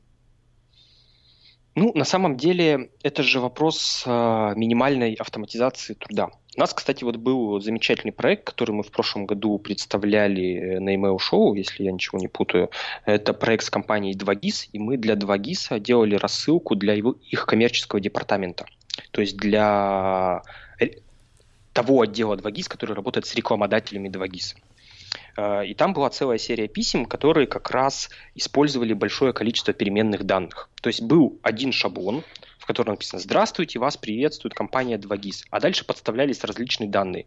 [1.73, 4.09] Ну, на самом деле, это же вопрос э,
[4.55, 6.29] минимальной автоматизации труда.
[6.57, 10.93] У нас, кстати, вот был замечательный проект, который мы в прошлом году представляли э, на
[10.93, 12.69] email шоу, если я ничего не путаю.
[13.05, 18.01] Это проект с компанией 2GIS, и мы для 2GIS делали рассылку для его, их коммерческого
[18.01, 18.65] департамента.
[19.11, 20.41] То есть для
[20.77, 20.87] э,
[21.71, 24.57] того отдела 2GIS, который работает с рекламодателями 2GIS.
[25.37, 30.69] Э, и там была целая серия писем, которые как раз использовали большое количество переменных данных.
[30.81, 32.23] То есть был один шаблон,
[32.57, 37.25] в котором написано «Здравствуйте, вас приветствует компания 2GIS», а дальше подставлялись различные данные.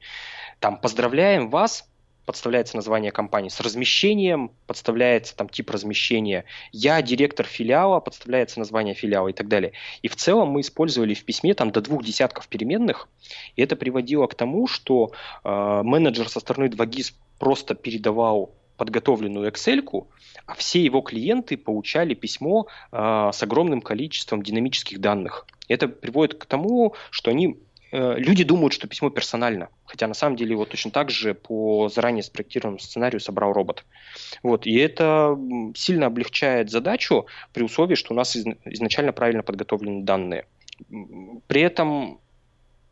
[0.60, 1.88] Там «Поздравляем вас
[2.24, 9.28] подставляется название компании, с размещением подставляется там тип размещения, я директор филиала, подставляется название филиала
[9.28, 9.72] и так далее.
[10.02, 13.08] И в целом мы использовали в письме там до двух десятков переменных,
[13.56, 15.12] и это приводило к тому, что
[15.44, 20.06] э, менеджер со стороны 2GIS просто передавал подготовленную Excel,
[20.46, 25.46] а все его клиенты получали письмо э, с огромным количеством динамических данных.
[25.68, 27.58] Это приводит к тому, что они
[27.94, 32.24] люди думают, что письмо персонально, хотя на самом деле его точно так же по заранее
[32.24, 33.84] спроектированному сценарию собрал робот.
[34.42, 35.38] Вот, и это
[35.76, 40.46] сильно облегчает задачу при условии, что у нас изначально правильно подготовлены данные.
[41.46, 42.18] При этом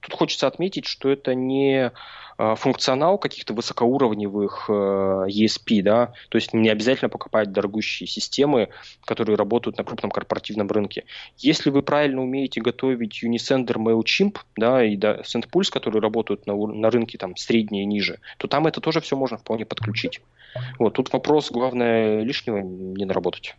[0.02, 1.92] тут хочется отметить, что это не
[2.38, 8.70] Э, функционал каких-то высокоуровневых э, ESP, да, то есть не обязательно покупать дорогущие системы,
[9.04, 11.04] которые работают на крупном корпоративном рынке.
[11.38, 16.90] Если вы правильно умеете готовить Unisender, MailChimp, да, и да, SendPulse, которые работают на, на
[16.90, 20.20] рынке там средние и ниже, то там это тоже все можно вполне подключить.
[20.78, 23.56] Вот, тут вопрос, главное, лишнего не наработать.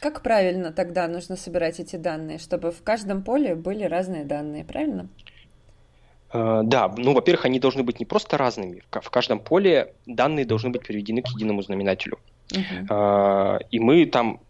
[0.00, 5.08] Как правильно тогда нужно собирать эти данные, чтобы в каждом поле были разные данные, правильно?
[6.32, 8.82] Э, да, ну, во-первых, они должны быть не просто разными.
[8.90, 12.18] В каждом поле данные должны быть приведены к единому знаменателю.
[12.50, 13.58] Uh-huh.
[13.70, 14.40] И мы там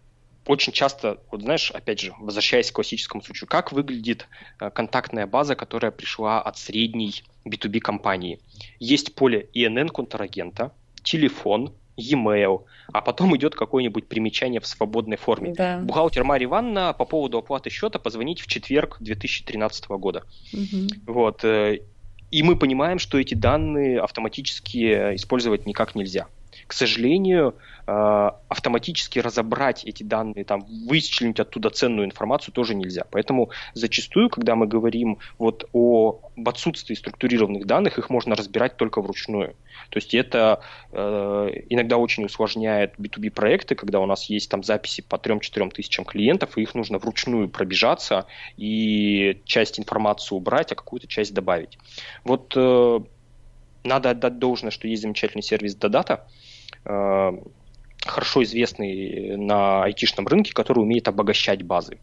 [0.46, 4.28] очень часто, вот знаешь, опять же, возвращаясь к классическому случаю, как выглядит
[4.60, 8.40] э, контактная база, которая пришла от средней B2B компании.
[8.78, 15.52] Есть поле INN контрагента, телефон, e-mail, а потом идет какое-нибудь примечание в свободной форме.
[15.54, 15.78] Да.
[15.78, 20.24] Бухгалтер Мария Ивановна по поводу оплаты счета позвонить в четверг 2013 года.
[20.52, 21.12] Угу.
[21.12, 21.44] Вот.
[21.44, 21.80] Э,
[22.30, 26.28] и мы понимаем, что эти данные автоматически использовать никак нельзя.
[26.66, 33.04] К сожалению, э, автоматически разобрать эти данные, там, вычленить оттуда ценную информацию тоже нельзя.
[33.10, 39.00] Поэтому зачастую, когда мы говорим вот о, об отсутствии структурированных данных, их можно разбирать только
[39.00, 39.56] вручную.
[39.90, 40.60] То есть это
[40.92, 46.04] э, иногда очень усложняет B2B проекты, когда у нас есть там записи по 3-4 тысячам
[46.04, 51.78] клиентов, и их нужно вручную пробежаться и часть информации убрать, а какую-то часть добавить.
[52.24, 53.00] Вот э,
[53.84, 56.41] надо отдать должное, что есть замечательный сервис Dodata, э,
[56.84, 61.98] хорошо известный на айтишном рынке, который умеет обогащать базы.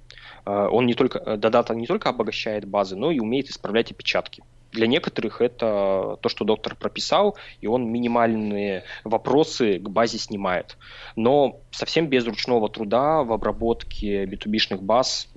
[0.45, 4.43] Э, он не только, Dodata не только обогащает базы, но и умеет исправлять опечатки.
[4.71, 10.77] Для некоторых это то, что доктор прописал, и он минимальные вопросы к базе снимает.
[11.15, 15.27] Но совсем без ручного труда в обработке B2B-шных баз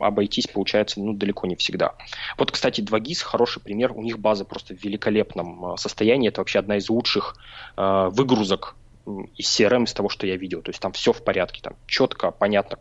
[0.00, 1.94] обойтись получается ну, далеко не всегда.
[2.36, 3.92] Вот, кстати, 2GIS хороший пример.
[3.92, 6.28] У них база просто в великолепном э, состоянии.
[6.28, 7.36] Это вообще одна из лучших
[7.76, 8.76] э, выгрузок
[9.36, 10.62] из CRM из того, что я видел.
[10.62, 12.78] То есть там все в порядке, там четко, понятно,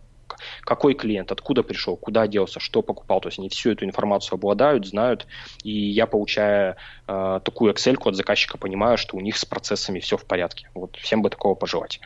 [0.61, 3.21] какой клиент, откуда пришел, куда делся, что покупал.
[3.21, 5.27] То есть они всю эту информацию обладают, знают.
[5.63, 10.17] И я, получая э, такую Excel от заказчика, понимаю, что у них с процессами все
[10.17, 10.69] в порядке.
[10.73, 11.99] Вот всем бы такого пожелать.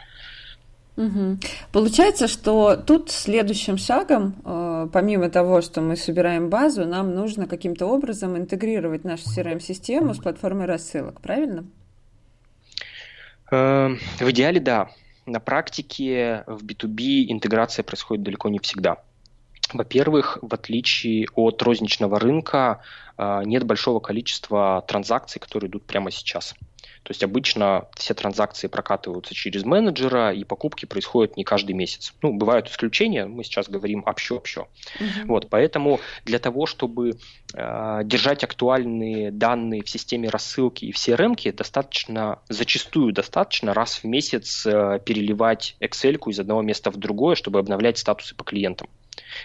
[0.98, 1.38] Угу.
[1.72, 7.86] Получается, что тут следующим шагом, э, помимо того, что мы собираем базу, нам нужно каким-то
[7.86, 11.66] образом интегрировать нашу CRM-систему с платформой рассылок, правильно?
[13.52, 14.90] Э, в идеале, да
[15.26, 18.98] на практике в B2B интеграция происходит далеко не всегда.
[19.74, 22.82] Во-первых, в отличие от розничного рынка,
[23.18, 26.56] а, нет большого количества транзакций, которые идут прямо сейчас.
[27.04, 32.14] То есть обычно все транзакции прокатываются через менеджера, и покупки происходят не каждый месяц.
[32.22, 34.68] Ну, бывают исключения, мы сейчас говорим общо-общо.
[35.00, 35.28] Угу.
[35.28, 37.18] Вот, поэтому для того, чтобы
[37.54, 44.04] э, держать актуальные данные в системе рассылки и в CRM, достаточно, зачастую достаточно раз в
[44.04, 48.90] месяц э, переливать Excel из одного места в другое, чтобы обновлять статусы по клиентам.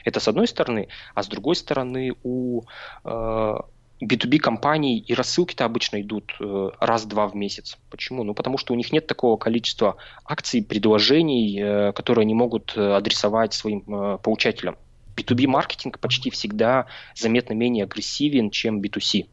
[0.05, 2.63] Это с одной стороны, а с другой стороны у
[3.05, 3.55] э,
[4.03, 7.79] B2B компаний и рассылки-то обычно идут э, раз-два в месяц.
[7.91, 8.25] Почему?
[8.25, 12.81] Ну, потому что у них нет такого количества акций, предложений, э, которые они могут э,
[12.81, 13.81] адресовать своим
[14.19, 14.77] получателям.
[15.17, 19.27] B2B маркетинг почти всегда заметно менее агрессивен, чем B2C.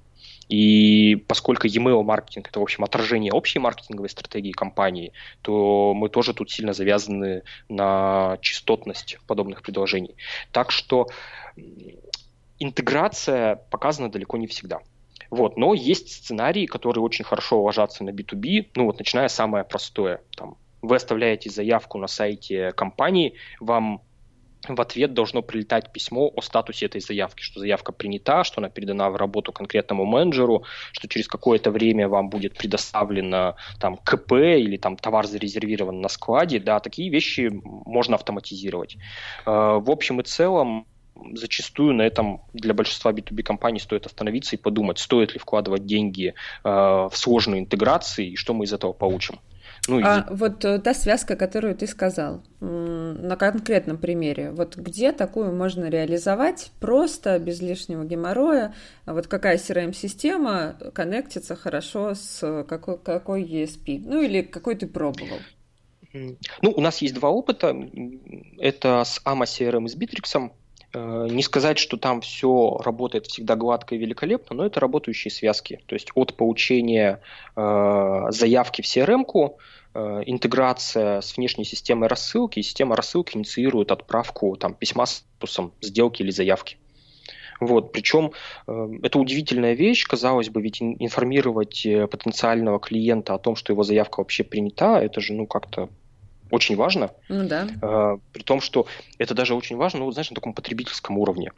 [0.49, 6.33] И поскольку e-mail маркетинг это, в общем, отражение общей маркетинговой стратегии компании, то мы тоже
[6.33, 10.15] тут сильно завязаны на частотность подобных предложений.
[10.51, 11.07] Так что
[12.59, 14.79] интеграция показана далеко не всегда.
[15.29, 20.21] Вот, но есть сценарии, которые очень хорошо ложатся на B2B, ну вот начиная самое простое.
[20.37, 24.01] Там, вы оставляете заявку на сайте компании, вам
[24.67, 29.09] в ответ должно прилетать письмо о статусе этой заявки, что заявка принята, что она передана
[29.09, 34.95] в работу конкретному менеджеру, что через какое-то время вам будет предоставлено там КП или там
[34.95, 38.97] товар зарезервирован на складе, да, такие вещи можно автоматизировать.
[39.45, 40.87] Э, в общем и целом
[41.33, 46.33] зачастую на этом для большинства B2B компаний стоит остановиться и подумать, стоит ли вкладывать деньги
[46.63, 49.39] э, в сложные интеграции и что мы из этого получим.
[49.87, 50.33] Ну, а и...
[50.33, 56.71] вот э, та связка, которую ты сказал, на конкретном примере, вот где такую можно реализовать
[56.79, 58.73] просто, без лишнего геморроя?
[59.05, 64.01] Вот какая CRM-система коннектится хорошо с какой, какой ESP?
[64.05, 65.39] Ну или какой ты пробовал?
[66.13, 67.75] Ну, у нас есть два опыта.
[68.59, 70.51] Это с AMA CRM и с Bittrex.
[70.93, 75.81] Э, не сказать, что там все работает всегда гладко и великолепно, но это работающие связки.
[75.87, 77.21] То есть от получения
[77.55, 79.57] э, заявки в CRM-ку,
[79.93, 85.73] э, интеграция с внешней системой рассылки, и система рассылки инициирует отправку там, письма с статусом
[85.81, 86.77] сделки или заявки.
[87.59, 88.33] Вот, причем
[88.67, 93.83] э, это удивительная вещь, казалось бы, ведь информировать э, потенциального клиента о том, что его
[93.83, 95.89] заявка вообще принята, это же, ну, как-то
[96.53, 97.09] очень важно.
[97.29, 97.67] Ну да.
[97.81, 98.85] Э, при том, что
[99.17, 101.51] это даже очень важно, ну, знаешь, на таком потребительском уровне.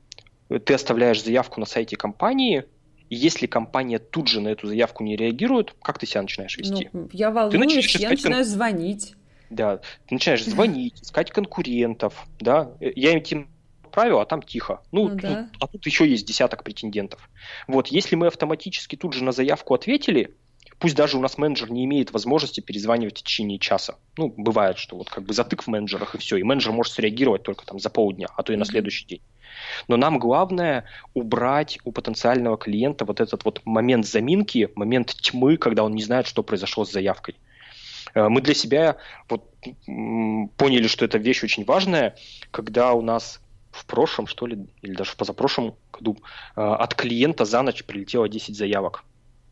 [0.47, 2.63] Ты оставляешь заявку на сайте компании,
[3.10, 6.89] и если компания тут же на эту заявку не реагирует, как ты себя начинаешь вести?
[6.93, 8.51] Ну, я волнуюсь, ты начинаешь я начинаю кон...
[8.53, 9.15] звонить.
[9.49, 12.71] Да, ты начинаешь звонить, искать конкурентов, да.
[12.79, 13.49] Я им
[13.84, 14.81] отправил, а там тихо.
[14.93, 15.49] Ну, ну да.
[15.60, 17.29] а тут еще есть десяток претендентов.
[17.67, 20.36] Вот, если мы автоматически тут же на заявку ответили,
[20.79, 23.95] Пусть даже у нас менеджер не имеет возможности перезванивать в течение часа.
[24.17, 27.43] Ну, бывает, что вот как бы затык в менеджерах и все, и менеджер может среагировать
[27.43, 29.21] только там за полдня, а то и на следующий день.
[29.88, 35.83] Но нам главное убрать у потенциального клиента вот этот вот момент заминки, момент тьмы, когда
[35.83, 37.35] он не знает, что произошло с заявкой.
[38.13, 38.97] Э, мы для себя
[39.29, 39.49] вот
[40.57, 42.15] поняли, что эта вещь очень важная,
[42.51, 46.17] когда у нас в прошлом, что ли, или даже в позапрошлом году
[46.55, 49.03] э, от клиента за ночь прилетело 10 заявок.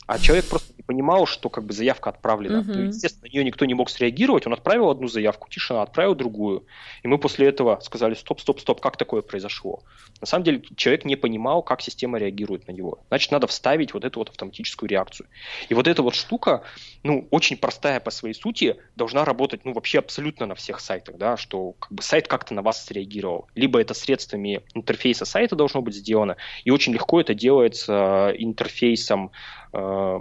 [0.06, 2.58] А человек просто не понимал, что как бы заявка отправлена.
[2.58, 2.76] Uh-huh.
[2.76, 4.46] Ну, естественно, на нее никто не мог среагировать.
[4.48, 6.66] Он отправил одну заявку, тишина, отправил другую.
[7.04, 9.84] И мы после этого сказали, стоп, стоп, стоп, как такое произошло?
[10.20, 13.00] На самом деле человек не понимал, как система реагирует на него.
[13.10, 15.28] Значит, надо вставить вот эту вот автоматическую реакцию.
[15.70, 16.64] И вот эта вот штука,
[17.04, 21.38] ну, очень простая по своей сути, должна работать, ну, вообще абсолютно на всех сайтах, да,
[21.38, 23.48] что как бы сайт как-то на вас среагировал.
[23.56, 29.32] Либо это средствами интерфейса сайта должно быть сделано, и очень легко это делается интерфейсом
[29.74, 30.20] э,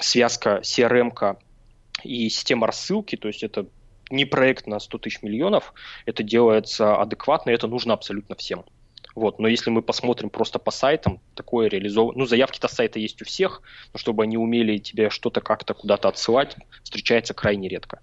[0.00, 1.36] связка CRM
[2.02, 3.66] и система рассылки, то есть это
[4.10, 5.72] не проект на 100 тысяч миллионов,
[6.06, 8.64] это делается адекватно, и это нужно абсолютно всем.
[9.14, 9.38] Вот.
[9.38, 12.18] Но если мы посмотрим просто по сайтам, такое реализовано...
[12.18, 13.62] Ну, заявки-то сайта есть у всех,
[13.92, 18.00] но чтобы они умели тебе что-то как-то куда-то отсылать, встречается крайне редко.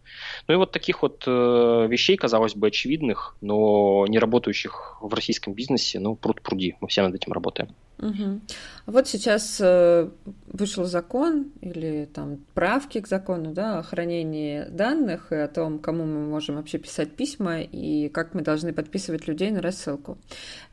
[0.48, 5.54] Ну и вот таких вот э, вещей, казалось бы, очевидных, но не работающих в российском
[5.54, 6.76] бизнесе, ну, пруд пруди.
[6.80, 7.76] Мы все над этим работаем.
[8.02, 8.42] Угу.
[8.88, 10.10] Вот сейчас э,
[10.48, 16.06] вышел закон или там правки к закону да, о хранении данных и о том, кому
[16.06, 20.18] мы можем вообще писать письма и как мы должны подписывать людей на рассылку.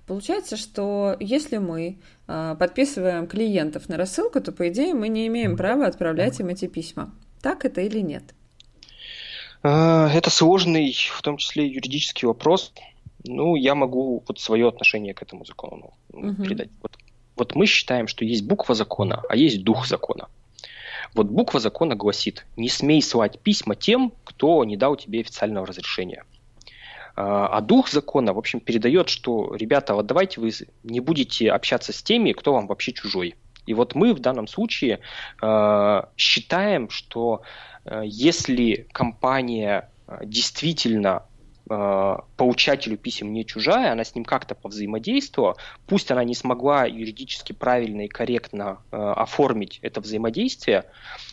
[0.06, 5.56] Получается, что если мы э, подписываем клиентов на рассылку, то, по идее, мы не имеем
[5.56, 7.12] права отправлять им эти письма.
[7.42, 8.24] Так это или нет?
[9.62, 12.72] А, это сложный, в том числе юридический вопрос.
[13.24, 16.42] Ну, я могу вот свое отношение к этому закону угу.
[16.42, 16.70] передать.
[16.80, 16.96] Вот
[17.38, 20.28] вот мы считаем, что есть буква закона, а есть дух закона.
[21.14, 26.24] Вот буква закона гласит, не смей слать письма тем, кто не дал тебе официального разрешения.
[27.16, 30.50] А, а дух закона, в общем, передает, что, ребята, вот давайте вы
[30.84, 33.34] не будете общаться с теми, кто вам вообще чужой.
[33.66, 35.00] И вот мы в данном случае
[35.42, 37.42] э, считаем, что
[37.84, 39.90] э, если компания
[40.24, 41.24] действительно
[41.68, 47.52] э, получателю писем не чужая, она с ним как-то повзаимодействовала, пусть она не смогла юридически
[47.52, 50.84] правильно и корректно э, оформить это взаимодействие,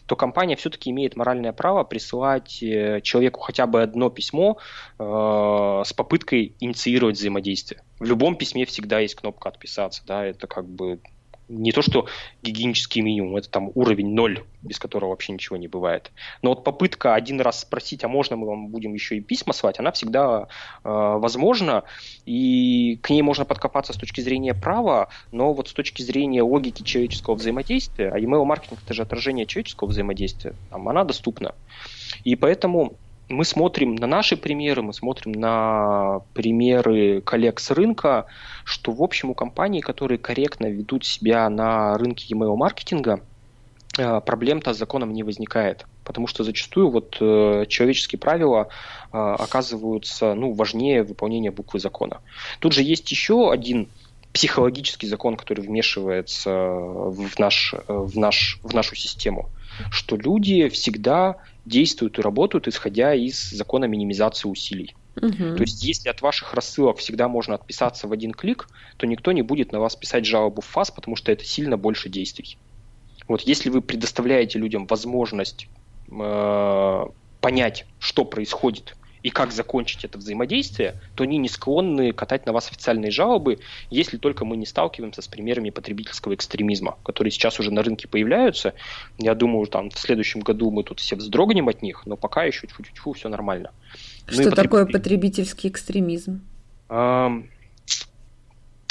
[0.06, 4.58] то компания все-таки имеет моральное право присылать э, человеку хотя бы одно письмо
[5.00, 7.82] э, с попыткой инициировать взаимодействие.
[8.00, 11.00] В любом письме всегда есть кнопка «Отписаться», да, это как бы
[11.48, 12.08] не то, что
[12.42, 16.12] гигиенический минимум, это там уровень ноль, без которого вообще ничего не бывает.
[16.42, 19.80] Но вот попытка один раз спросить, а можно мы вам будем еще и письма слать,
[19.80, 20.48] она всегда
[20.84, 21.84] э, возможна,
[22.26, 26.84] и к ней можно подкопаться с точки зрения права, но вот с точки зрения логики
[26.84, 31.54] человеческого взаимодействия, а email-маркетинг это же отражение человеческого взаимодействия, там, она доступна.
[32.24, 32.98] И поэтому
[33.30, 38.26] мы смотрим на наши примеры, мы смотрим на примеры коллег с рынка,
[38.64, 43.22] что, в общем, у компаний, которые корректно ведут себя на рынке email маркетинга,
[43.98, 45.86] э, проблем-то с законом не возникает.
[46.04, 48.68] Потому что зачастую вот э, человеческие правила
[49.12, 52.22] э, оказываются ну, важнее выполнения буквы закона.
[52.60, 53.90] Тут же есть еще один
[54.34, 59.50] психологический закон, который вмешивается в, наш, в, наш, в нашу систему,
[59.92, 64.96] что люди всегда действуют и работают, исходя из закона минимизации усилий.
[65.18, 65.56] Угу.
[65.56, 69.42] То есть, если от ваших рассылок всегда можно отписаться в один клик, то никто не
[69.42, 72.58] будет на вас писать жалобу в ФАС, потому что это сильно больше действий.
[73.28, 75.68] Вот если вы предоставляете людям возможность
[76.12, 77.06] э,
[77.42, 78.96] понять, что происходит
[79.26, 83.58] и как закончить это взаимодействие, то они не склонны катать на вас официальные жалобы,
[83.90, 88.76] если только мы не сталкиваемся с примерами потребительского экстремизма, которые сейчас уже на рынке появляются.
[89.18, 92.68] Я думаю, там в следующем году мы тут все вздрогнем от них, но пока еще
[92.68, 93.72] чуть-чуть все нормально.
[94.28, 96.42] Что ну, такое потребительский экстремизм?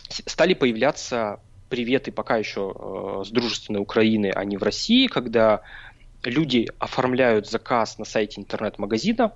[0.08, 5.60] стали появляться приветы пока еще с дружественной Украины, а не в России, когда
[6.24, 9.32] люди оформляют заказ на сайте интернет-магазина,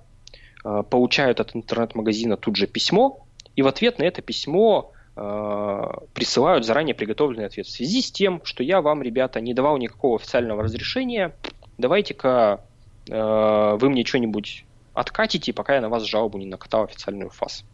[0.63, 5.83] получают от интернет-магазина тут же письмо, и в ответ на это письмо э,
[6.13, 7.65] присылают заранее приготовленный ответ.
[7.65, 11.35] В связи с тем, что я вам, ребята, не давал никакого официального разрешения,
[11.77, 12.61] давайте-ка
[13.09, 17.65] э, вы мне что-нибудь откатите, пока я на вас жалобу не накатал официальную фаз.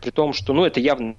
[0.00, 1.16] При том, что ну, это явно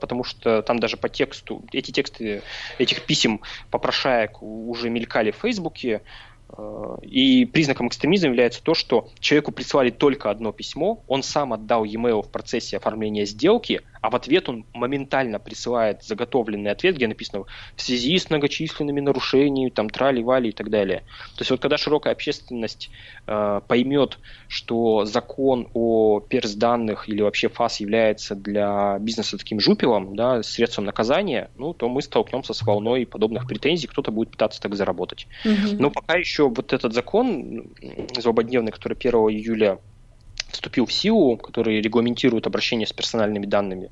[0.00, 2.40] потому что там даже по тексту, эти тексты
[2.78, 6.02] этих писем попрошаек уже мелькали в Фейсбуке, Э,
[7.02, 12.22] и признаком экстремизма является то, что человеку прислали только одно письмо, он сам отдал e-mail
[12.22, 17.44] в процессе оформления сделки, а в ответ он моментально присылает заготовленный ответ, где написано
[17.76, 21.00] в связи с многочисленными нарушениями, там трали-вали и так далее.
[21.36, 22.90] То есть вот когда широкая общественность
[23.26, 24.18] э, поймет,
[24.48, 30.84] что закон о перс данных или вообще ФАС является для бизнеса таким жупелом, да, средством
[30.84, 35.26] наказания, ну, то мы столкнемся с волной подобных претензий, кто-то будет пытаться так заработать.
[35.44, 35.76] Угу.
[35.78, 37.70] Но пока еще вот этот закон
[38.16, 39.78] злободневный, который 1 июля
[40.48, 43.90] вступил в силу, который регламентирует обращение с персональными данными.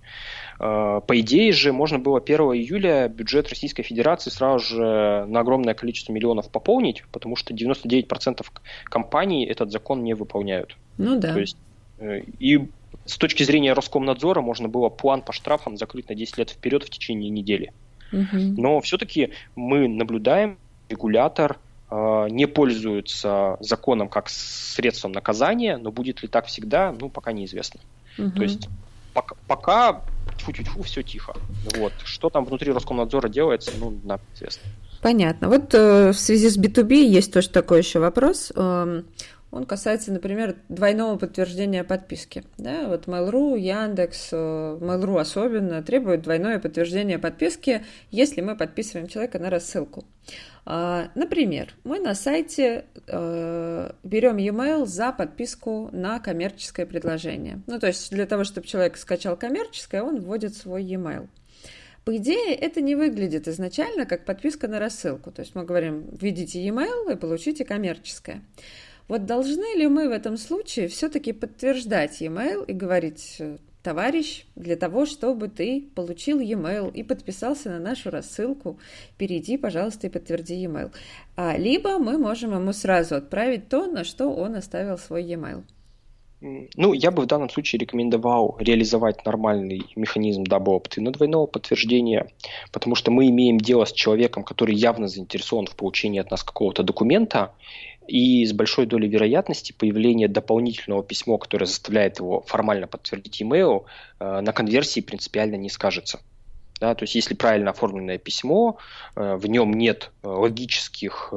[0.58, 5.74] Э, по идее же, можно было 1 июля бюджет Российской Федерации сразу же на огромное
[5.74, 8.44] количество миллионов пополнить, потому что 99%
[8.84, 10.76] компаний этот закон не выполняют.
[10.98, 11.32] Ну да.
[11.32, 11.56] То есть,
[11.98, 12.68] э, и
[13.04, 16.90] с точки зрения Роскомнадзора можно было план по штрафам закрыть на 10 лет вперед в
[16.90, 17.72] течение недели.
[18.12, 18.38] Угу.
[18.56, 21.58] Но все-таки мы наблюдаем, регулятор
[21.90, 27.80] не пользуются законом как средством наказания, но будет ли так всегда, ну, пока неизвестно.
[28.18, 28.30] Угу.
[28.30, 28.68] То есть
[29.14, 30.02] пока, пока
[30.38, 31.34] тьфу-тьфу, все тихо.
[31.76, 31.92] Вот.
[32.04, 34.68] Что там внутри Роскомнадзора делается, ну, нам известно.
[35.02, 35.48] Понятно.
[35.48, 38.52] Вот э, в связи с B2B есть тоже такой еще вопрос.
[38.54, 39.02] Э,
[39.50, 42.44] он касается, например, двойного подтверждения подписки.
[42.58, 49.38] Да, вот Mail.ru, Яндекс, э, Mail.ru особенно требуют двойное подтверждение подписки, если мы подписываем человека
[49.38, 50.04] на рассылку.
[50.64, 57.62] А, например, мы на сайте э, берем e-mail за подписку на коммерческое предложение.
[57.68, 61.28] Ну, то есть для того, чтобы человек скачал коммерческое, он вводит свой e-mail.
[62.04, 65.30] По идее, это не выглядит изначально как подписка на рассылку.
[65.30, 68.42] То есть мы говорим, введите e-mail и получите коммерческое.
[69.08, 73.40] Вот должны ли мы в этом случае все-таки подтверждать e-mail и говорить,
[73.82, 78.80] товарищ, для того, чтобы ты получил e-mail и подписался на нашу рассылку,
[79.16, 80.90] перейди, пожалуйста, и подтверди e-mail.
[81.36, 85.62] А, либо мы можем ему сразу отправить то, на что он оставил свой e-mail.
[86.40, 92.26] Ну, я бы в данном случае рекомендовал реализовать нормальный механизм double opt-in двойного подтверждения,
[92.72, 96.82] потому что мы имеем дело с человеком, который явно заинтересован в получении от нас какого-то
[96.82, 97.52] документа,
[98.08, 103.84] и с большой долей вероятности появление дополнительного письма, которое заставляет его формально подтвердить email,
[104.20, 106.20] э, на конверсии принципиально не скажется.
[106.78, 108.76] Да, то есть если правильно оформленное письмо,
[109.14, 111.32] э, в нем нет э, логических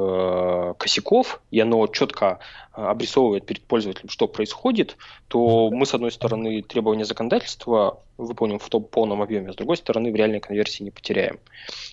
[0.77, 2.39] косяков, и оно четко
[2.87, 8.83] обрисовывает перед пользователем, что происходит, то мы, с одной стороны, требования законодательства выполним в том
[8.83, 11.39] полном объеме, с другой стороны, в реальной конверсии не потеряем.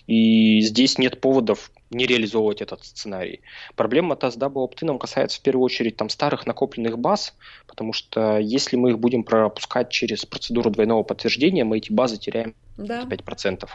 [0.07, 3.41] И здесь нет поводов не реализовывать этот сценарий.
[3.75, 7.33] Проблема-то с Double Opt-in касается в первую очередь там старых накопленных баз,
[7.65, 12.55] потому что если мы их будем пропускать через процедуру двойного подтверждения, мы эти базы теряем
[12.77, 13.03] да.
[13.03, 13.67] 5%.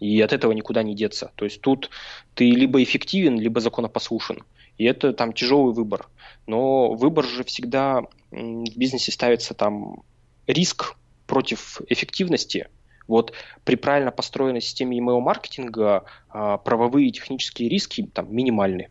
[0.00, 1.30] И от этого никуда не деться.
[1.36, 1.90] То есть тут
[2.34, 4.42] ты либо эффективен, либо законопослушен.
[4.78, 6.08] И это там тяжелый выбор.
[6.46, 10.02] Но выбор же всегда в бизнесе ставится там
[10.46, 10.96] риск
[11.26, 12.68] против эффективности.
[13.06, 13.32] Вот
[13.64, 18.88] при правильно построенной системе email-маркетинга а, правовые и технические риски там минимальны.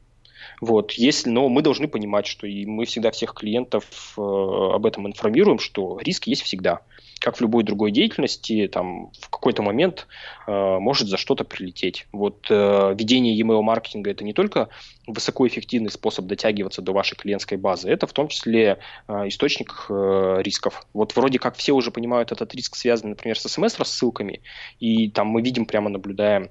[0.62, 5.08] Вот, если, но мы должны понимать, что и мы всегда всех клиентов э, об этом
[5.08, 6.82] информируем, что риск есть всегда
[7.20, 10.08] как в любой другой деятельности, там в какой-то момент
[10.48, 12.08] э, может за что-то прилететь.
[12.12, 14.70] Вот э, ведение e-mail маркетинга это не только
[15.06, 20.86] высокоэффективный способ дотягиваться до вашей клиентской базы, это в том числе э, источник э, рисков.
[20.94, 24.42] Вот вроде как все уже понимают этот риск, связанный, например, с смс-рассылками,
[24.80, 26.50] и там мы видим, прямо наблюдаем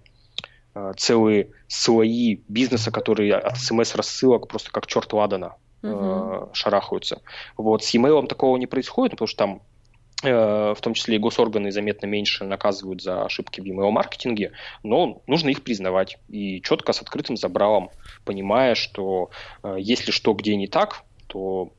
[0.97, 6.51] целые слои бизнеса, которые от смс-рассылок просто как черт ладана uh-huh.
[6.53, 7.21] шарахаются.
[7.57, 9.63] Вот с e-mail такого не происходит, потому что там
[10.25, 14.51] Э, в том числе и госорганы заметно меньше наказывают за ошибки в email-маркетинге,
[14.83, 17.91] но нужно их признавать и четко с открытым забралом,
[18.25, 19.31] понимая, что
[19.63, 21.71] э, если что где не так, то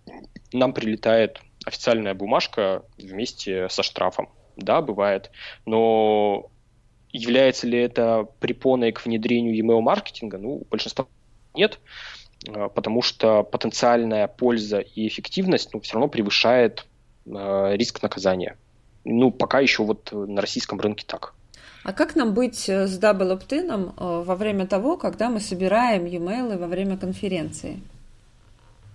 [0.53, 4.29] нам прилетает официальная бумажка вместе со штрафом.
[4.55, 5.31] Да, бывает.
[5.65, 6.49] Но
[7.11, 10.37] является ли это препоной к внедрению email-маркетинга?
[10.37, 11.07] Ну, большинство
[11.53, 11.79] нет,
[12.47, 16.85] э, потому что потенциальная польза и эффективность ну, все равно превышает
[17.29, 18.57] Э, риск наказания.
[19.05, 21.33] Ну, пока еще вот на российском рынке так.
[21.83, 25.39] А как нам быть э, с double opt-in ом э, во время того, когда мы
[25.39, 27.79] собираем e-mail во время конференции?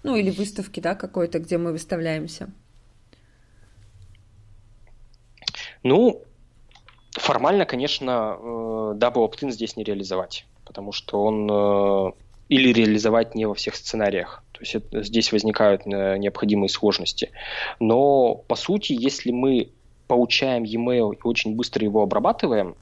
[0.03, 2.51] Ну, или выставки, да, какой-то, где мы выставляемся?
[5.83, 6.23] Ну,
[7.15, 8.37] формально, конечно,
[8.95, 12.15] double opt-in здесь не реализовать, потому что он
[12.49, 14.43] или реализовать не во всех сценариях.
[14.53, 17.31] То есть это, здесь возникают э, необходимые сложности.
[17.81, 19.71] Но по сути, если мы
[20.07, 22.77] получаем e-mail и очень быстро его обрабатываем,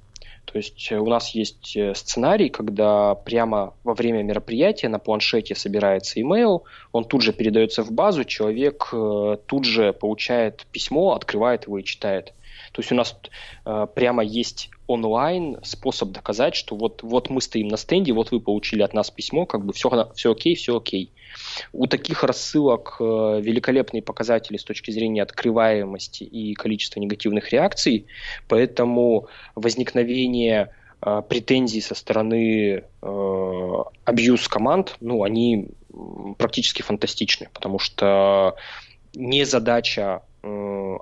[0.44, 6.20] то есть у нас есть э, сценарий, когда прямо во время мероприятия на планшете собирается
[6.20, 11.78] email, он тут же передается в базу, человек э, тут же получает письмо, открывает его
[11.78, 12.34] и читает.
[12.72, 13.16] То есть у нас
[13.64, 18.40] э, прямо есть онлайн способ доказать, что вот, вот мы стоим на стенде, вот вы
[18.40, 21.12] получили от нас письмо, как бы все, все окей, все окей.
[21.72, 28.06] У таких рассылок э, великолепные показатели с точки зрения открываемости и количества негативных реакций,
[28.48, 30.70] поэтому возникновение
[31.02, 35.68] э, претензий со стороны э, абьюз команд, ну, они
[36.38, 38.56] практически фантастичны, потому что
[39.14, 40.22] не задача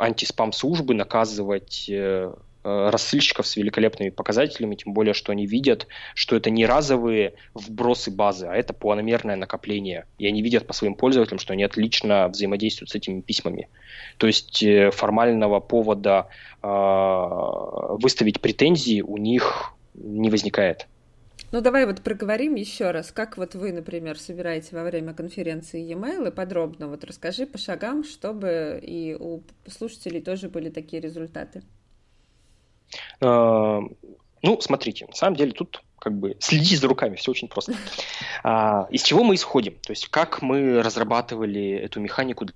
[0.01, 2.33] антиспам-службы наказывать э,
[2.63, 8.11] Э, рассылщиков с великолепными показателями, тем более, что они видят, что это не разовые вбросы
[8.11, 10.05] базы, а это планомерное накопление.
[10.19, 13.71] И они видят по своим пользователям, что они отлично взаимодействуют с этими письмами.
[14.19, 16.27] То есть э, формального повода
[16.63, 16.67] э,
[17.99, 20.87] выставить претензии у них не возникает.
[21.53, 26.29] Ну, давай вот проговорим еще раз, как вот вы, например, собираете во время конференции e-mail,
[26.29, 31.63] и подробно вот расскажи по шагам, чтобы и у слушателей тоже были такие результаты.
[33.21, 33.81] Э,
[34.43, 37.75] ну, смотрите, на самом деле тут как бы следите за руками, все очень просто.
[38.43, 39.75] А, из чего мы исходим?
[39.83, 42.47] То есть как мы разрабатывали эту механику?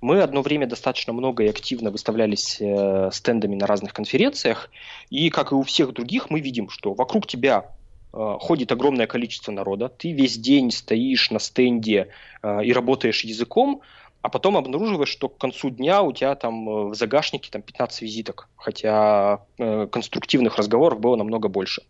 [0.00, 4.70] Мы одно время достаточно много и активно выставлялись э, стендами на разных конференциях,
[5.08, 7.72] и как и у всех других, мы видим, что вокруг тебя
[8.12, 12.08] ходит огромное количество народа, ты весь день стоишь на стенде
[12.42, 13.82] э, и работаешь языком,
[14.22, 18.02] а потом обнаруживаешь, что к концу дня у тебя там э, в загашнике там 15
[18.02, 21.82] визиток, хотя э, конструктивных разговоров было намного больше.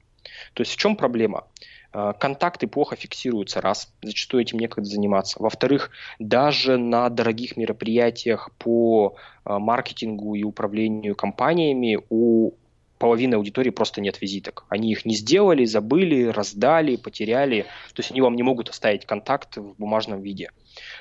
[0.54, 1.46] То есть в чем проблема?
[1.92, 5.42] Э, контакты плохо фиксируются, раз, зачастую этим некогда заниматься.
[5.42, 12.52] Во-вторых, даже на дорогих мероприятиях по э, маркетингу и управлению компаниями у
[13.00, 14.66] половины аудитории просто нет визиток.
[14.68, 17.62] Они их не сделали, забыли, раздали, потеряли.
[17.94, 20.50] То есть они вам не могут оставить контакт в бумажном виде.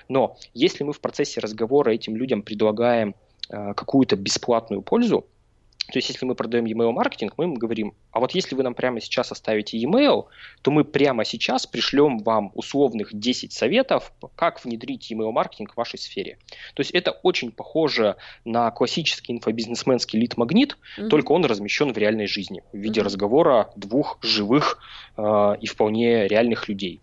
[0.08, 3.16] Но если мы в процессе разговора этим людям предлагаем
[3.50, 5.28] э, какую-то бесплатную пользу,
[5.91, 8.73] то есть, если мы продаем e-mail маркетинг, мы им говорим, а вот если вы нам
[8.73, 10.25] прямо сейчас оставите e-mail,
[10.61, 15.99] то мы прямо сейчас пришлем вам условных 10 советов, как внедрить e-mail маркетинг в вашей
[15.99, 16.37] сфере.
[16.73, 18.15] То есть, это очень похоже
[18.45, 21.07] на классический инфобизнесменский лид-магнит, mm-hmm.
[21.07, 23.03] только он размещен в реальной жизни в виде mm-hmm.
[23.03, 24.79] разговора двух живых
[25.17, 27.01] э, и вполне реальных людей.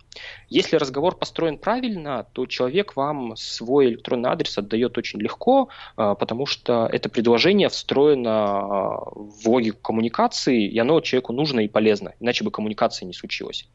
[0.48, 6.46] Если разговор построен правильно, то человек вам свой электронный адрес отдает очень легко, э, потому
[6.46, 12.50] что это предложение встроено в логику коммуникации, и оно человеку нужно и полезно, иначе бы
[12.50, 13.68] коммуникация не случилась.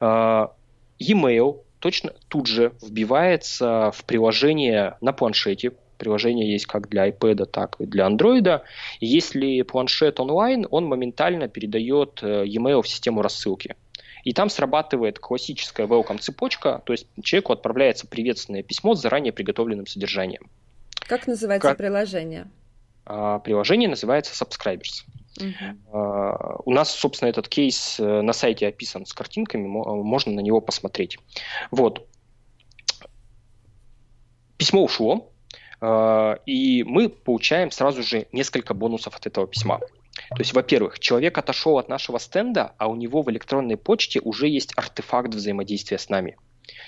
[0.00, 0.52] А,
[0.98, 7.76] e-mail точно тут же вбивается в приложение на планшете, Приложение есть как для iPad, так
[7.78, 8.62] и для Android.
[9.00, 13.76] Если планшет онлайн, он моментально передает э, e-mail в систему рассылки.
[14.24, 19.86] И там срабатывает классическая welcome цепочка, то есть человеку отправляется приветственное письмо с заранее приготовленным
[19.86, 20.50] содержанием.
[21.00, 21.78] Как называется как...
[21.78, 22.50] приложение?
[23.04, 25.04] А, приложение называется Subscribers.
[25.38, 26.62] Uh-huh.
[26.64, 31.18] У нас, собственно, этот кейс э, на сайте описан с картинками, можно на него посмотреть.
[31.72, 32.06] Вот.
[34.56, 35.32] Письмо ушло,
[35.80, 39.80] а, и мы получаем сразу же несколько бонусов от этого письма.
[40.34, 44.48] То есть, во-первых, человек отошел от нашего стенда, а у него в электронной почте уже
[44.48, 46.36] есть артефакт взаимодействия с нами.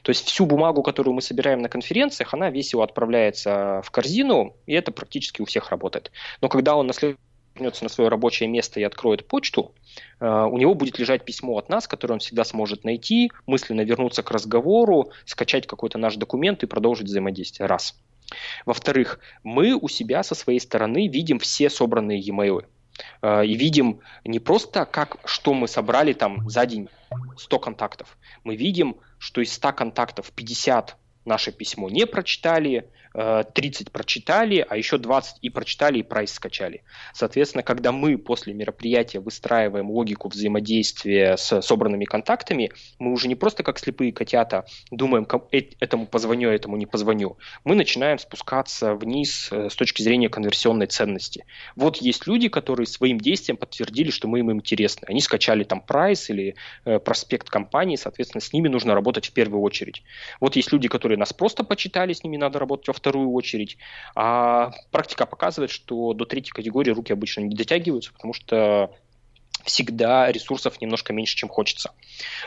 [0.03, 4.73] То есть всю бумагу, которую мы собираем на конференциях, она весело отправляется в корзину, и
[4.73, 6.11] это практически у всех работает.
[6.41, 6.91] Но когда он
[7.55, 9.75] вернется на свое рабочее место и откроет почту,
[10.21, 14.23] э, у него будет лежать письмо от нас, которое он всегда сможет найти, мысленно вернуться
[14.23, 17.67] к разговору, скачать какой-то наш документ и продолжить взаимодействие.
[17.67, 17.99] Раз.
[18.65, 22.65] Во-вторых, мы у себя со своей стороны видим все собранные e-mail.
[23.23, 26.89] Э, и видим не просто, как, что мы собрали там за день
[27.37, 28.17] 100 контактов.
[28.45, 34.77] Мы видим, что из 100 контактов 50 наше письмо не прочитали, 30 э, прочитали, а
[34.77, 36.83] еще 20 и прочитали, и прайс скачали.
[37.15, 43.63] Соответственно, когда мы после мероприятия выстраиваем логику взаимодействия с собранными контактами, мы уже не просто
[43.63, 47.39] как слепые котята думаем, э, этому позвоню, этому не позвоню.
[47.65, 51.47] Мы начинаем спускаться вниз э, с точки зрения конверсионной ценности.
[51.75, 55.07] Вот есть люди, которые своим действием подтвердили, что мы им интересны.
[55.09, 56.55] Они скачали там прайс или
[57.05, 60.03] проспект компании, соответственно, с ними нужно работать в первую очередь.
[60.41, 63.79] Вот есть люди, которые нас просто почитали, с ними надо работать во вторую очередь.
[64.15, 68.91] А практика показывает, что до третьей категории руки обычно не дотягиваются, потому что
[69.65, 71.93] всегда ресурсов немножко меньше, чем хочется.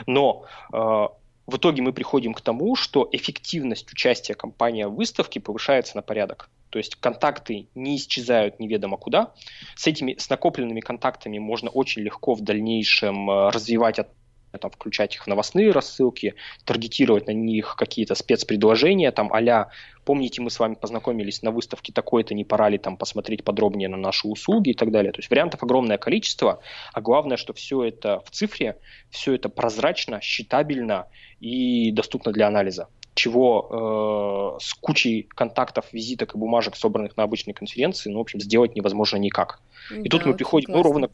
[0.06, 5.96] Но э, в итоге мы приходим к тому, что эффективность участия компании в выставке повышается
[5.96, 6.48] на порядок.
[6.70, 9.32] То есть контакты не исчезают неведомо куда.
[9.74, 13.98] С этими с накопленными контактами можно очень легко в дальнейшем э, развивать
[14.58, 16.34] там, включать их в новостные рассылки,
[16.64, 19.70] таргетировать на них какие-то спецпредложения, там, а
[20.04, 23.96] помните, мы с вами познакомились на выставке такой-то, не пора ли там посмотреть подробнее на
[23.96, 25.12] наши услуги и так далее.
[25.12, 26.60] То есть вариантов огромное количество,
[26.92, 28.76] а главное, что все это в цифре,
[29.10, 31.06] все это прозрачно, считабельно
[31.40, 37.52] и доступно для анализа чего э, с кучей контактов, визиток и бумажек, собранных на обычной
[37.52, 39.60] конференции, ну, в общем, сделать невозможно никак.
[39.90, 41.10] И да, тут мы приходим, ну, ровно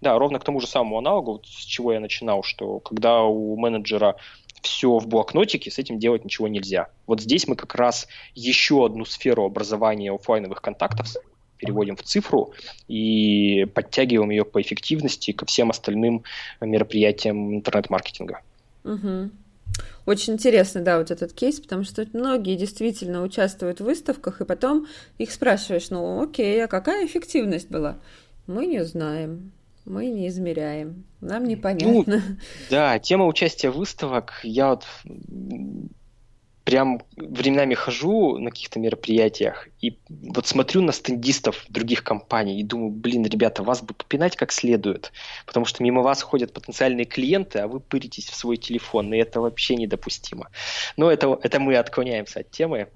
[0.00, 3.56] да, ровно к тому же самому аналогу, вот с чего я начинал, что когда у
[3.56, 4.16] менеджера
[4.62, 6.88] все в блокнотике, с этим делать ничего нельзя.
[7.06, 11.16] Вот здесь мы как раз еще одну сферу образования офлайновых контактов
[11.56, 12.54] переводим в цифру
[12.88, 16.24] и подтягиваем ее по эффективности ко всем остальным
[16.60, 18.40] мероприятиям интернет-маркетинга.
[18.84, 19.30] Угу.
[20.06, 24.86] Очень интересно, да, вот этот кейс, потому что многие действительно участвуют в выставках, и потом
[25.18, 27.98] их спрашиваешь, ну окей, а какая эффективность была?
[28.46, 29.52] Мы не знаем.
[29.84, 31.04] Мы не измеряем.
[31.20, 32.04] Нам непонятно.
[32.06, 32.36] Ну,
[32.70, 34.40] да, тема участия в выставок.
[34.42, 34.84] Я вот
[36.70, 42.90] прям временами хожу на каких-то мероприятиях и вот смотрю на стендистов других компаний и думаю,
[42.90, 45.10] блин, ребята, вас бы попинать как следует,
[45.46, 49.40] потому что мимо вас ходят потенциальные клиенты, а вы пыритесь в свой телефон, и это
[49.40, 50.50] вообще недопустимо.
[50.96, 52.88] Но это, это мы отклоняемся от темы.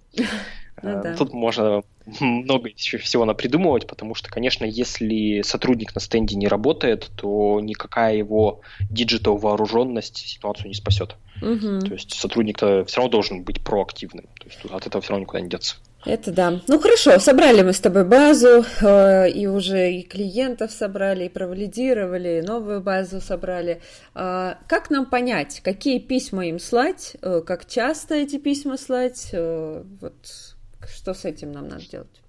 [0.83, 1.15] Ну, да.
[1.17, 1.83] Тут можно
[2.21, 8.61] много всего напридумывать, потому что, конечно, если сотрудник на стенде не работает, то никакая его
[8.91, 11.17] digital вооруженность ситуацию не спасет.
[11.41, 11.81] Угу.
[11.81, 14.27] То есть сотрудник-то все равно должен быть проактивным.
[14.39, 15.77] То есть от этого все равно никуда не деться.
[16.07, 16.61] Это да.
[16.69, 22.41] Ну хорошо, собрали мы с тобой базу, э, и уже и клиентов собрали, и провалидировали,
[22.41, 23.81] и новую базу собрали.
[24.15, 29.83] Э, как нам понять, какие письма им слать, э, как часто эти письма слать, э,
[30.03, 30.54] вот
[30.89, 32.23] что с этим нам надо делать?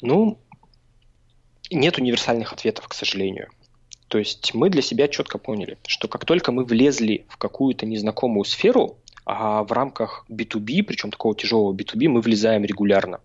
[0.00, 0.38] Ну,
[1.70, 3.48] нет универсальных ответов, к сожалению.
[4.08, 8.44] То есть мы для себя четко поняли, что как только мы влезли в какую-то незнакомую
[8.44, 13.20] сферу, а в рамках B2B, причем такого тяжелого B2B, мы влезаем регулярно.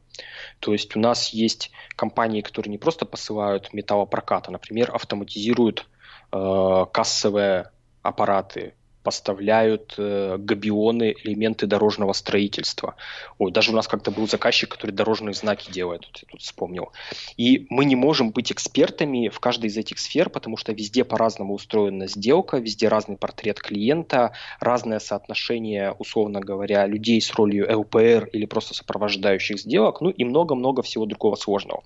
[0.60, 5.88] То есть у нас есть компании, которые не просто посылают металлопрокат, а, например, автоматизируют
[6.32, 7.72] э, кассовые
[8.02, 8.76] аппараты,
[9.08, 12.96] поставляют э, габионы, элементы дорожного строительства.
[13.38, 16.92] Ой, даже у нас как-то был заказчик, который дорожные знаки делает, вот я тут вспомнил.
[17.38, 21.54] И мы не можем быть экспертами в каждой из этих сфер, потому что везде по-разному
[21.54, 28.46] устроена сделка, везде разный портрет клиента, разное соотношение, условно говоря, людей с ролью ЛПР или
[28.46, 31.82] просто сопровождающих сделок, ну и много-много всего другого сложного.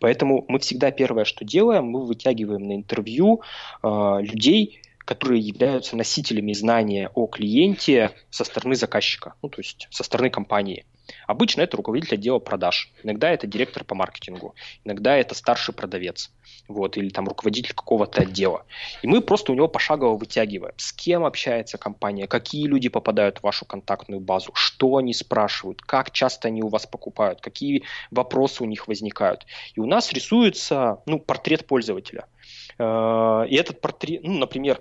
[0.00, 3.42] Поэтому мы всегда первое, что делаем, мы вытягиваем на интервью
[3.84, 10.04] э, людей, которые являются носителями знания о клиенте со стороны заказчика, ну, то есть со
[10.04, 10.84] стороны компании.
[11.28, 16.32] Обычно это руководитель отдела продаж, иногда это директор по маркетингу, иногда это старший продавец,
[16.66, 18.66] вот, или там руководитель какого-то отдела.
[19.02, 23.42] И мы просто у него пошагово вытягиваем, с кем общается компания, какие люди попадают в
[23.44, 28.66] вашу контактную базу, что они спрашивают, как часто они у вас покупают, какие вопросы у
[28.66, 29.46] них возникают.
[29.76, 32.26] И у нас рисуется ну, портрет пользователя.
[32.78, 34.80] Э, и этот портрет, ну, например,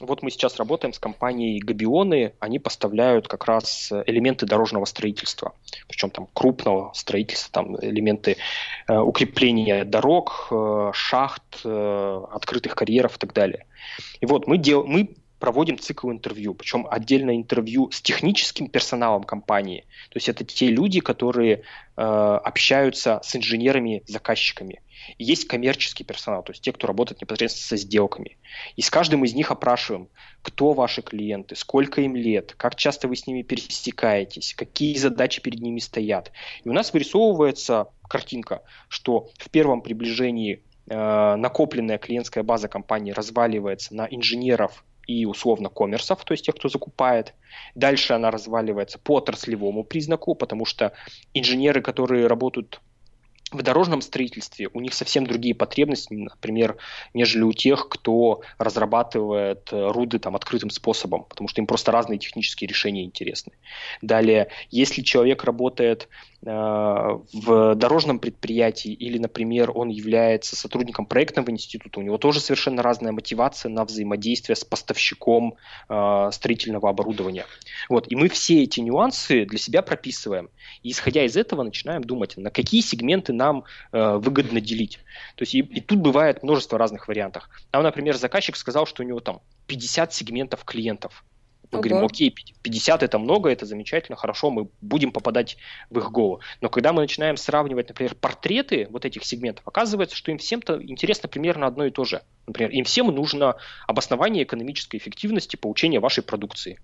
[0.00, 5.54] вот мы сейчас работаем с компанией Габионы, они поставляют как раз элементы дорожного строительства,
[5.88, 8.36] причем там крупного строительства, там элементы
[8.88, 13.66] э, укрепления дорог, э, шахт, э, открытых карьеров и так далее.
[14.20, 15.14] И вот мы, дел, мы
[15.44, 19.84] проводим цикл интервью, причем отдельное интервью с техническим персоналом компании.
[20.08, 21.60] То есть это те люди, которые
[21.98, 24.80] э, общаются с инженерами, заказчиками.
[25.18, 28.38] И есть коммерческий персонал, то есть те, кто работает непосредственно со сделками.
[28.76, 30.08] И с каждым из них опрашиваем,
[30.40, 35.60] кто ваши клиенты, сколько им лет, как часто вы с ними пересекаетесь, какие задачи перед
[35.60, 36.32] ними стоят.
[36.64, 43.94] И у нас вырисовывается картинка, что в первом приближении э, накопленная клиентская база компании разваливается
[43.94, 47.34] на инженеров и условно коммерсов, то есть тех, кто закупает.
[47.74, 50.92] Дальше она разваливается по отраслевому признаку, потому что
[51.32, 52.80] инженеры, которые работают
[53.54, 56.76] в дорожном строительстве у них совсем другие потребности, например,
[57.14, 62.18] нежели у тех, кто разрабатывает э, руды там, открытым способом, потому что им просто разные
[62.18, 63.52] технические решения интересны.
[64.02, 66.08] Далее, если человек работает
[66.44, 73.12] в дорожном предприятии или, например, он является сотрудником проектного института, у него тоже совершенно разная
[73.12, 75.56] мотивация на взаимодействие с поставщиком
[75.88, 77.46] э, строительного оборудования.
[77.88, 78.10] Вот.
[78.10, 80.50] И мы все эти нюансы для себя прописываем.
[80.82, 84.98] И исходя из этого начинаем думать, на какие сегменты нам э, выгодно делить.
[85.36, 87.48] То есть и, и тут бывает множество разных вариантов.
[87.70, 91.24] Там, например, заказчик сказал, что у него там 50 сегментов клиентов.
[91.70, 91.88] Мы Ого.
[91.88, 95.56] говорим, окей, 50 это много, это замечательно, хорошо, мы будем попадать
[95.90, 96.40] в их голову.
[96.60, 101.28] Но когда мы начинаем сравнивать, например, портреты вот этих сегментов, оказывается, что им всем-то интересно
[101.28, 102.22] примерно одно и то же.
[102.46, 103.56] Например, им всем нужно
[103.86, 106.78] обоснование экономической эффективности получения вашей продукции.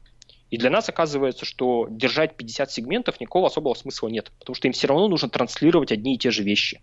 [0.50, 4.72] И для нас оказывается, что держать 50 сегментов никакого особого смысла нет, потому что им
[4.72, 6.80] все равно нужно транслировать одни и те же вещи.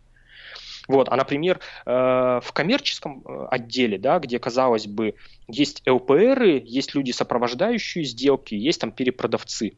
[0.87, 1.09] Вот.
[1.09, 5.15] А, например, э, в коммерческом э, отделе, да, где, казалось бы,
[5.47, 9.77] есть ЛПР, есть люди, сопровождающие сделки, есть там перепродавцы.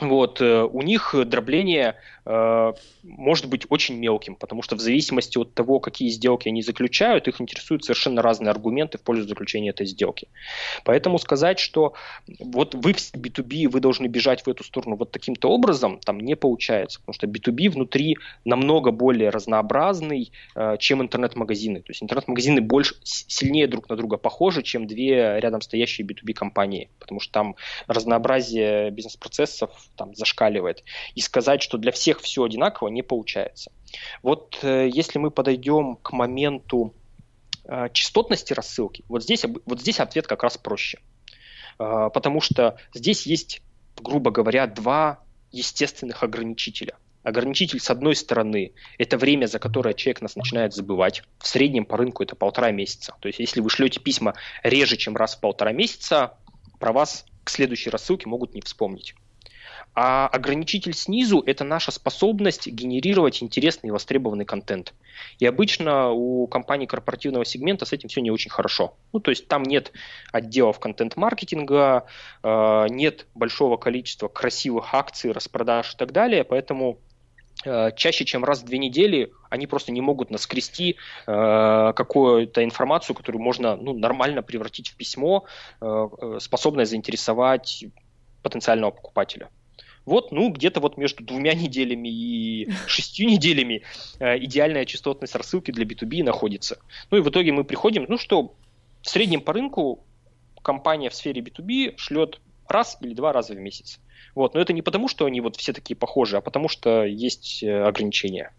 [0.00, 1.94] Вот, э, у них дробление
[2.26, 2.72] э,
[3.04, 7.40] может быть очень мелким, потому что в зависимости от того, какие сделки они заключают, их
[7.40, 10.26] интересуют совершенно разные аргументы в пользу заключения этой сделки.
[10.84, 11.94] Поэтому сказать, что
[12.40, 16.34] вот вы в B2B, вы должны бежать в эту сторону вот таким-то образом, там не
[16.34, 21.82] получается, потому что B2B внутри намного более разнообразный, э, чем интернет-магазины.
[21.82, 26.90] То есть интернет-магазины больше, сильнее друг на друга похожи, чем две рядом стоящие B2B компании,
[26.98, 27.54] потому что там
[27.86, 30.84] разнообразие бизнес-процессов там зашкаливает.
[31.14, 33.72] И сказать, что для всех все одинаково, не получается.
[34.22, 36.94] Вот э, если мы подойдем к моменту
[37.64, 41.00] э, частотности рассылки, вот здесь, вот здесь ответ как раз проще.
[41.78, 43.62] Э, потому что здесь есть,
[43.96, 45.20] грубо говоря, два
[45.52, 46.96] естественных ограничителя.
[47.22, 51.22] Ограничитель, с одной стороны, это время, за которое человек нас начинает забывать.
[51.38, 53.14] В среднем по рынку это полтора месяца.
[53.20, 56.36] То есть, если вы шлете письма реже, чем раз в полтора месяца,
[56.78, 59.14] про вас к следующей рассылке могут не вспомнить.
[59.94, 64.92] А ограничитель снизу– это наша способность генерировать интересный и востребованный контент.
[65.38, 68.96] И обычно у компаний корпоративного сегмента с этим все не очень хорошо.
[69.12, 69.92] Ну, то есть там нет
[70.32, 72.06] отделов контент-маркетинга,
[72.42, 76.98] э, нет большого количества красивых акций, распродаж и так далее, поэтому
[77.64, 80.96] э, чаще, чем раз в две недели, они просто не могут наскрести
[81.28, 85.44] э, какую-то информацию, которую можно ну, нормально превратить в письмо,
[85.80, 87.84] э, э способное заинтересовать
[88.42, 89.50] потенциального покупателя.
[90.06, 93.82] Вот, ну, где-то вот между двумя неделями и шестью неделями
[94.18, 96.78] э, идеальная частотность рассылки для B2B находится.
[97.10, 98.54] Ну и в итоге мы приходим, ну что,
[99.02, 100.04] в среднем по рынку
[100.62, 104.00] компания в сфере B2B шлет раз или два раза в месяц.
[104.34, 107.62] Вот, но это не потому, что они вот все такие похожи, а потому что есть
[107.62, 108.52] э, ограничения.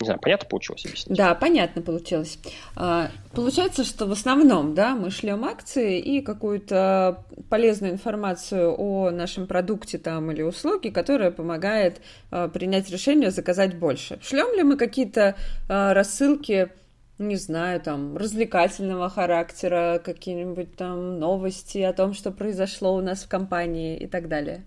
[0.00, 1.14] Не знаю, понятно получилось объяснить?
[1.14, 2.38] Да, понятно получилось.
[2.74, 9.46] А, получается, что в основном, да, мы шлем акции и какую-то полезную информацию о нашем
[9.46, 14.18] продукте там или услуге, которая помогает а, принять решение заказать больше.
[14.22, 15.36] Шлем ли мы какие-то
[15.68, 16.70] а, рассылки,
[17.18, 23.28] не знаю, там, развлекательного характера, какие-нибудь там новости о том, что произошло у нас в
[23.28, 24.64] компании и так далее?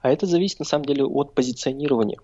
[0.00, 2.18] А это зависит на самом деле от позиционирования.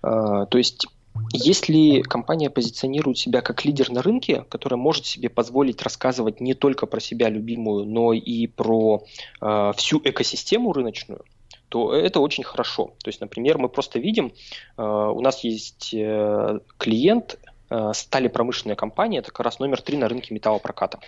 [0.00, 0.86] То есть
[1.32, 6.86] если компания позиционирует себя как лидер на рынке, которая может себе позволить рассказывать не только
[6.86, 9.04] про себя любимую, но и про
[9.40, 11.24] э, всю экосистему рыночную,
[11.68, 12.94] то это очень хорошо.
[13.02, 14.32] То есть, например, мы просто видим,
[14.76, 17.38] э, у нас есть э, клиент,
[17.70, 20.98] э, стали промышленная компания, это как раз номер три на рынке металлопроката.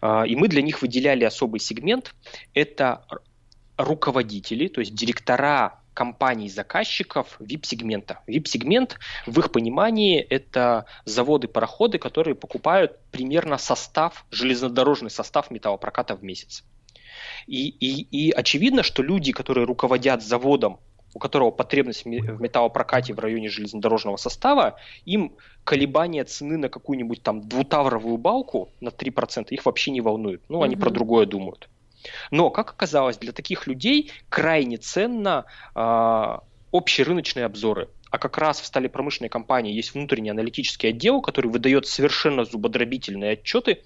[0.00, 2.14] Э, и мы для них выделяли особый сегмент.
[2.54, 3.04] Это
[3.76, 8.20] руководители, то есть директора компаний-заказчиков VIP-сегмента.
[8.26, 16.64] VIP-сегмент, в их понимании, это заводы-пароходы, которые покупают примерно состав, железнодорожный состав металлопроката в месяц.
[17.46, 20.80] И, и, и очевидно, что люди, которые руководят заводом,
[21.14, 25.34] у которого потребность в металлопрокате в районе железнодорожного состава, им
[25.64, 30.42] колебания цены на какую-нибудь там двутавровую балку на 3% их вообще не волнует.
[30.48, 30.80] Ну, они mm-hmm.
[30.80, 31.68] про другое думают.
[32.30, 35.44] Но, как оказалось, для таких людей крайне ценно
[35.74, 36.38] э,
[36.70, 37.88] общие рыночные обзоры.
[38.10, 43.32] А как раз в стали промышленной компании есть внутренний аналитический отдел, который выдает совершенно зубодробительные
[43.32, 43.82] отчеты,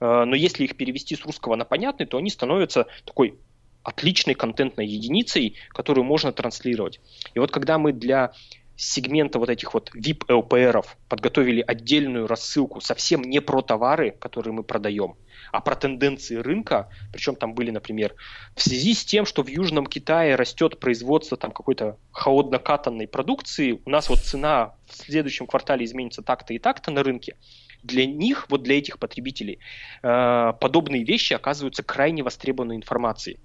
[0.00, 3.38] э, но если их перевести с русского на понятный, то они становятся такой
[3.82, 7.00] отличной контентной единицей, которую можно транслировать.
[7.34, 8.32] И вот когда мы для
[8.80, 14.62] сегмента вот этих вот VIP LPR подготовили отдельную рассылку совсем не про товары, которые мы
[14.62, 15.16] продаем,
[15.52, 18.14] а про тенденции рынка, причем там были, например,
[18.56, 23.90] в связи с тем, что в Южном Китае растет производство там какой-то холоднокатанной продукции, у
[23.90, 27.36] нас вот цена в следующем квартале изменится так-то и так-то на рынке,
[27.82, 29.58] для них, вот для этих потребителей,
[30.02, 33.40] э, подобные вещи оказываются крайне востребованной информацией.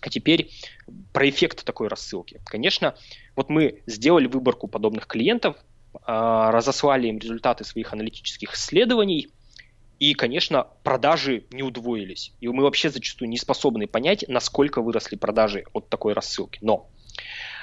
[0.00, 0.50] А теперь
[1.12, 2.40] про эффект такой рассылки.
[2.44, 2.94] Конечно,
[3.36, 5.56] вот мы сделали выборку подобных клиентов,
[6.04, 9.28] а, разослали им результаты своих аналитических исследований,
[9.98, 12.32] и, конечно, продажи не удвоились.
[12.40, 16.58] И мы вообще зачастую не способны понять, насколько выросли продажи от такой рассылки.
[16.62, 16.88] Но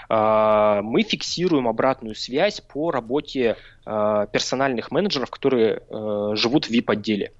[0.08, 3.58] э, мы фиксируем обратную связь по работе
[3.88, 5.82] э, персональных менеджеров, которые
[6.36, 7.34] живут в VIP-отделе.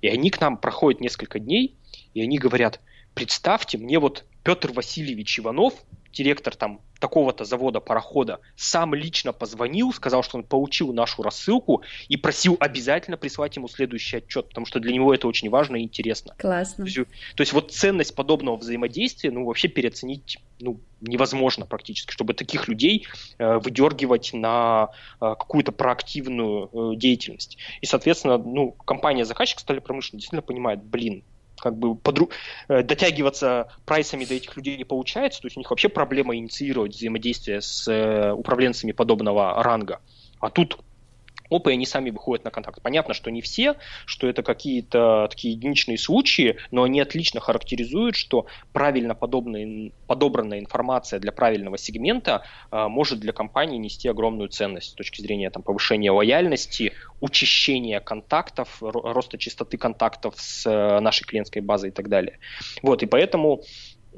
[0.00, 1.74] И они к нам проходят несколько дней,
[2.14, 2.80] и они говорят,
[3.14, 5.74] представьте, мне вот Петр Васильевич Иванов,
[6.12, 12.16] директор там такого-то завода парохода, сам лично позвонил, сказал, что он получил нашу рассылку и
[12.16, 16.36] просил обязательно прислать ему следующий отчет, потому что для него это очень важно и интересно.
[16.38, 16.84] Классно.
[16.84, 16.96] То есть,
[17.34, 23.08] то есть вот ценность подобного взаимодействия, ну, вообще переоценить ну, невозможно практически, чтобы таких людей
[23.38, 24.90] э, выдергивать на
[25.20, 27.58] э, какую-то проактивную э, деятельность.
[27.80, 31.24] И, соответственно, ну, компания-заказчик стали промышленности действительно понимает, блин,
[31.60, 32.30] как бы подру...
[32.68, 36.94] Э, дотягиваться прайсами до этих людей не получается, то есть у них вообще проблема инициировать
[36.94, 40.00] взаимодействие с э, управленцами подобного ранга.
[40.40, 40.78] А тут
[41.50, 42.80] опа, и они сами выходят на контакт.
[42.82, 48.46] Понятно, что не все, что это какие-то такие единичные случаи, но они отлично характеризуют, что
[48.72, 55.20] правильно подобранная информация для правильного сегмента э, может для компании нести огромную ценность с точки
[55.20, 61.92] зрения там, повышения лояльности, учащения контактов, роста частоты контактов с э, нашей клиентской базой и
[61.92, 62.38] так далее.
[62.82, 63.62] Вот, и поэтому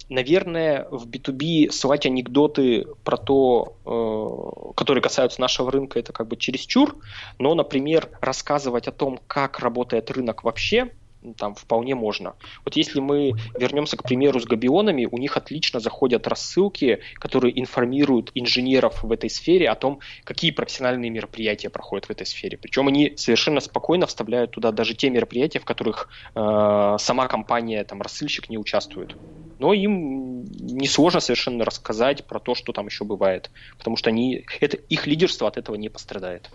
[0.09, 6.37] наверное, в B2B ссылать анекдоты про то, э, которые касаются нашего рынка, это как бы
[6.37, 6.97] чересчур,
[7.39, 10.91] но, например, рассказывать о том, как работает рынок вообще,
[11.37, 12.35] там вполне можно.
[12.65, 18.31] Вот если мы вернемся к примеру с габионами, у них отлично заходят рассылки, которые информируют
[18.35, 22.57] инженеров в этой сфере о том, какие профессиональные мероприятия проходят в этой сфере.
[22.57, 28.01] Причем они совершенно спокойно вставляют туда даже те мероприятия, в которых э, сама компания, там,
[28.01, 29.17] рассылщик не участвует.
[29.59, 34.77] Но им несложно совершенно рассказать про то, что там еще бывает, потому что они, это,
[34.77, 36.51] их лидерство от этого не пострадает.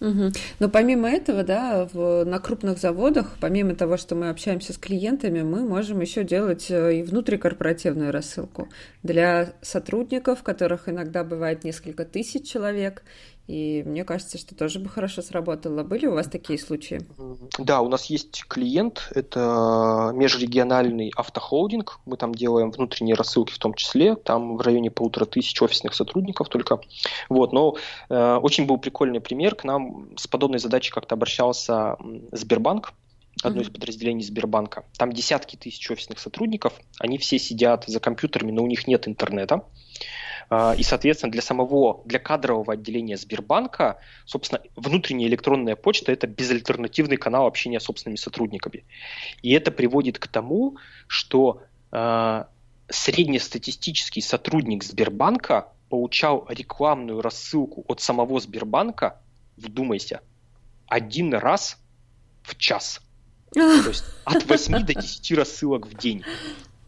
[0.00, 0.32] Угу.
[0.58, 5.42] Но помимо этого, да, в, на крупных заводах, помимо того, что мы общаемся с клиентами,
[5.42, 8.68] мы можем еще делать э, и внутрикорпоративную рассылку
[9.02, 13.02] для сотрудников, которых иногда бывает несколько тысяч человек,
[13.46, 15.82] и мне кажется, что тоже бы хорошо сработало.
[15.82, 17.06] Были у вас такие случаи?
[17.58, 22.00] Да, у нас есть клиент, это межрегиональный автохолдинг.
[22.06, 24.16] Мы там делаем внутренние рассылки в том числе.
[24.16, 26.80] Там в районе полутора тысяч офисных сотрудников только.
[27.28, 27.76] Вот, но
[28.08, 29.54] э, очень был прикольный пример.
[29.54, 31.96] К нам с подобной задачей как-то обращался
[32.32, 32.94] Сбербанк
[33.42, 34.84] одно из подразделений Сбербанка.
[34.96, 39.64] Там десятки тысяч офисных сотрудников, они все сидят за компьютерами, но у них нет интернета.
[40.50, 47.16] А, и, соответственно, для самого, для кадрового отделения Сбербанка, собственно, внутренняя электронная почта– это безальтернативный
[47.16, 48.84] канал общения с собственными сотрудниками.
[49.42, 50.76] И это приводит к тому,
[51.06, 52.44] что э,
[52.88, 59.20] среднестатистический сотрудник Сбербанка получал рекламную рассылку от самого Сбербанка,
[59.56, 60.20] вдумайся,
[60.86, 61.78] один раз
[62.42, 63.00] в час.
[63.54, 66.24] То есть от 8 до 10 рассылок в день.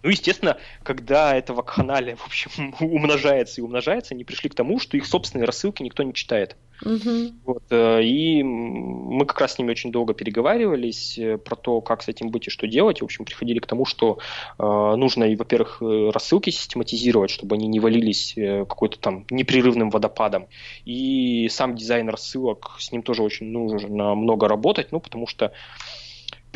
[0.06, 4.96] Ну, естественно, когда это вакханалия, в общем, умножается и умножается, они пришли к тому, что
[4.96, 6.56] их собственные рассылки никто не читает.
[6.84, 7.32] Угу.
[7.44, 12.02] Вот, э, и мы как раз с ними очень долго переговаривались э, про то, как
[12.02, 13.00] с этим быть и что делать.
[13.00, 14.18] В общем, приходили к тому, что
[14.58, 20.46] э, нужно, во-первых, рассылки систематизировать, чтобы они не валились какой-то там непрерывным водопадом.
[20.84, 25.50] И сам дизайн рассылок, с ним тоже очень нужно много работать, ну, потому что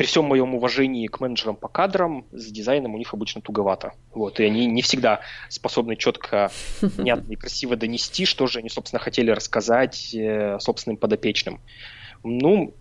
[0.01, 3.93] при всем моем уважении к менеджерам по кадрам, с дизайном у них обычно туговато.
[4.15, 6.49] Вот, и они не всегда способны четко,
[6.97, 11.61] понятно и красиво донести, что же они, собственно, хотели рассказать э, собственным подопечным.
[12.23, 12.73] Ну,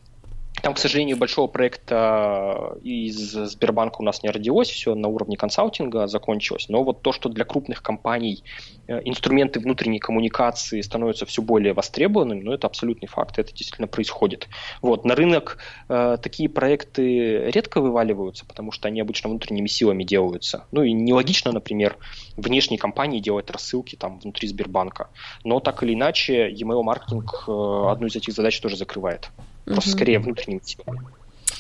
[0.63, 6.07] там, к сожалению, большого проекта из Сбербанка у нас не родилось, все на уровне консалтинга
[6.07, 6.67] закончилось.
[6.69, 8.45] Но вот то, что для крупных компаний
[8.87, 14.49] э, инструменты внутренней коммуникации становятся все более востребованными, ну, это абсолютный факт, это действительно происходит.
[14.83, 15.59] Вот, на рынок
[15.89, 20.67] э, такие проекты редко вываливаются, потому что они обычно внутренними силами делаются.
[20.73, 21.97] Ну и нелогично, например,
[22.37, 25.09] внешние компании делать рассылки там внутри Сбербанка.
[25.45, 29.31] Но так или иначе, e-mail маркетинг э, одну из этих задач тоже закрывает.
[29.75, 31.01] Просто скорее внутренним силами.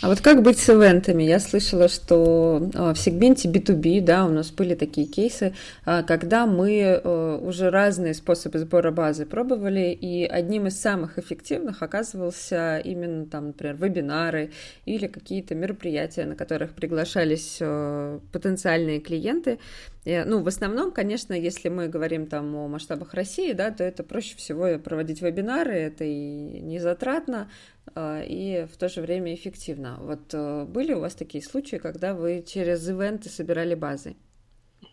[0.02, 1.24] А вот как быть с ивентами?
[1.24, 5.52] Я слышала, что а, в сегменте B2B, да, у нас были такие кейсы,
[5.84, 11.82] а, когда мы э, уже разные способы сбора базы пробовали, и одним из самых эффективных
[11.82, 14.52] оказывался именно там, например, вебинары
[14.86, 19.58] или какие-то мероприятия, на которых приглашались э, потенциальные клиенты.
[20.04, 24.34] Ну, в основном, конечно, если мы говорим там о масштабах России, да, то это проще
[24.36, 27.50] всего проводить вебинары, это и не затратно,
[27.94, 29.98] а, и в то же время эффективно.
[30.00, 34.16] Вот э, были у вас такие случаи, когда вы через ивенты собирали базы?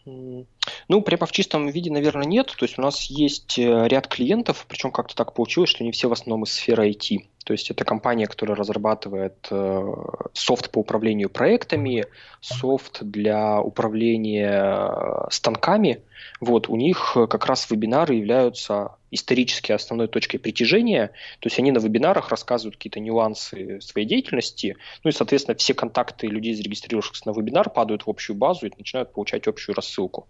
[0.05, 2.53] Ну, прямо в чистом виде, наверное, нет.
[2.57, 6.09] То есть у нас есть э, ряд клиентов, причем как-то так получилось, что не все
[6.09, 7.19] в основном из сферы IT.
[7.47, 9.93] То есть это компания, которая разрабатывает э,
[10.33, 12.05] софт по управлению проектами,
[12.41, 16.01] софт для управления станками.
[16.39, 21.07] Вот, у них как раз вебинары являются исторически основной точкой притяжения,
[21.39, 26.27] то есть они на вебинарах рассказывают какие-то нюансы своей деятельности, ну и, соответственно, все контакты
[26.27, 30.27] людей, зарегистрировавшихся на вебинар, падают в общую базу и начинают получать общую рассылку.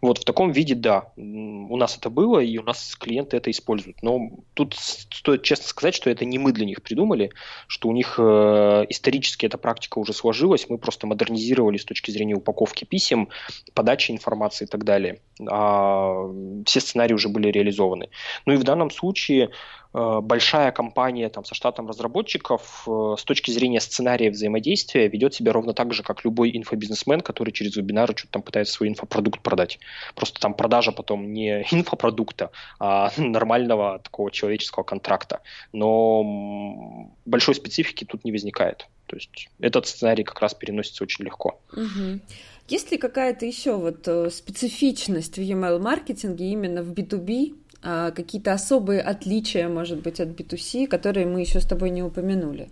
[0.00, 4.02] Вот в таком виде, да, у нас это было, и у нас клиенты это используют.
[4.02, 7.30] Но тут стоит честно сказать, что это не мы для них придумали,
[7.66, 12.34] что у них э, исторически эта практика уже сложилась, мы просто модернизировали с точки зрения
[12.34, 13.28] упаковки писем,
[13.74, 15.20] подачи информации и так далее.
[15.46, 16.30] А
[16.66, 18.08] все сценарии уже были реализованы.
[18.46, 19.50] Ну и в данном случае
[19.94, 25.52] э, большая компания там, со штатом разработчиков э, с точки зрения сценария взаимодействия ведет себя
[25.52, 29.78] ровно так же, как любой инфобизнесмен, который через вебинары что-то там пытается свой инфопродукт продать.
[30.14, 35.40] Просто там продажа потом не инфопродукта, а нормального такого человеческого контракта.
[35.72, 38.88] Но большой специфики тут не возникает.
[39.06, 41.58] То есть этот сценарий как раз переносится очень легко.
[41.72, 42.20] Угу.
[42.68, 49.00] Есть ли какая-то еще вот э, специфичность в email-маркетинге именно в B2B, а, какие-то особые
[49.00, 52.68] отличия, может быть, от B2C, которые мы еще с тобой не упомянули?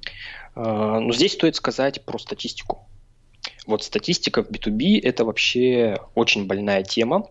[0.55, 2.89] А, ну, здесь стоит сказать про статистику.
[3.67, 7.29] Вот статистика в B2B– это вообще очень больная тема,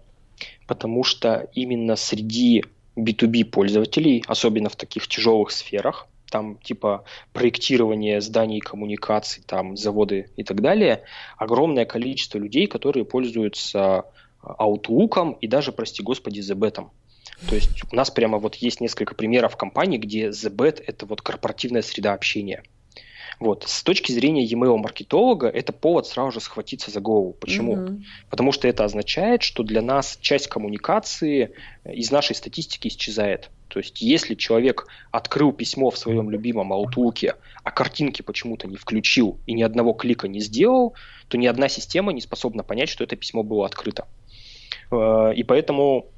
[0.68, 2.64] потому что именно среди
[2.96, 7.04] B2B пользователей, особенно в таких тяжелых сферах, там типа
[7.34, 11.04] проектирование зданий, коммуникаций, там заводы и так далее,
[11.38, 14.06] огромное количество людей, которые пользуются
[14.44, 16.88] Outlook и даже, прости господи, ZBet.
[17.50, 21.82] То есть у нас прямо вот есть несколько примеров компаний, где ZBet– это вот корпоративная
[21.82, 22.64] среда общения.
[23.40, 23.64] Вот.
[23.68, 27.34] С точки зрения e-mail маркетолога это повод сразу же схватиться за голову.
[27.34, 27.76] Почему?
[27.76, 28.02] Mm-hmm.
[28.30, 31.52] Потому что это означает, что для нас часть коммуникации
[31.84, 33.50] из нашей статистики исчезает.
[33.68, 39.40] То есть, если человек открыл письмо в своем любимом Outlook, а картинки почему-то не включил
[39.46, 40.94] и ни одного клика не сделал,
[41.28, 44.08] то ни одна система не способна понять, что это письмо было открыто.
[44.92, 46.12] Э, и поэтому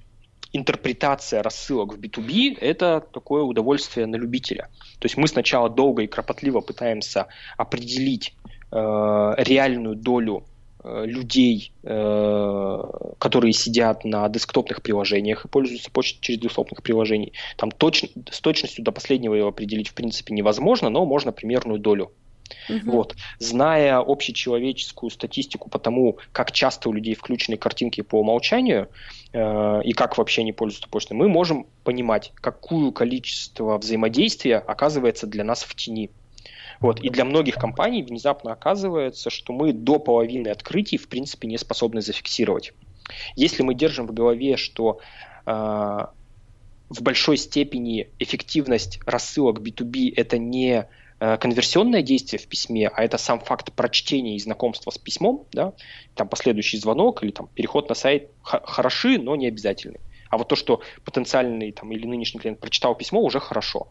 [0.53, 4.69] интерпретация рассылок в B2B– это такое удовольствие на любителя.
[4.99, 7.27] То есть мы сначала долго и кропотливо пытаемся
[7.57, 8.33] определить
[8.71, 8.75] э,
[9.37, 10.45] реальную долю
[11.05, 12.83] людей, э,
[13.19, 17.33] которые сидят на десктопных приложениях и пользуются почтой через десктопных приложений.
[17.57, 22.11] Там точ, с точностью до последнего его определить в принципе невозможно, но можно примерную долю
[22.69, 22.91] Угу.
[22.91, 23.15] Вот.
[23.39, 28.89] Зная общечеловеческую статистику по тому, как часто у людей включены картинки по умолчанию
[29.33, 35.43] э, и как вообще они пользуются почтой, мы можем понимать, какое количество взаимодействия оказывается для
[35.43, 36.09] нас в тени.
[36.79, 36.99] Вот.
[37.01, 42.01] И для многих компаний внезапно оказывается, что мы до половины открытий в принципе не способны
[42.01, 42.73] зафиксировать.
[43.35, 44.99] Если мы держим в голове, что
[45.45, 50.87] э, в большой степени эффективность рассылок B2B это не
[51.19, 55.73] Э, конверсионное действие в письме, а это сам факт прочтения и знакомства с письмом, да,
[56.13, 59.99] там последующий звонок или там переход на сайт хороши, но не обязательны.
[60.29, 63.87] А вот то, что потенциальный там, или нынешний клиент прочитал письмо, уже хорошо.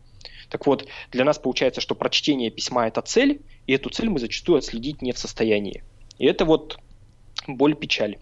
[0.48, 4.58] Так вот, для нас получается, что прочтение письма– это цель, и эту цель мы зачастую
[4.58, 5.82] отследить не в состоянии.
[6.18, 6.78] И это вот
[7.46, 8.18] боль-печаль.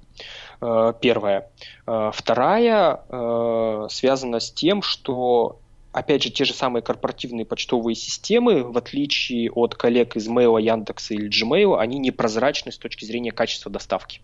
[0.60, 1.50] Э, первая.
[1.86, 5.60] Э, вторая связана с тем, что
[5.94, 11.14] опять же, те же самые корпоративные почтовые системы, в отличие от коллег из Mail, Яндекса
[11.14, 14.20] или Gmail, они непрозрачны с точки зрения качества доставки.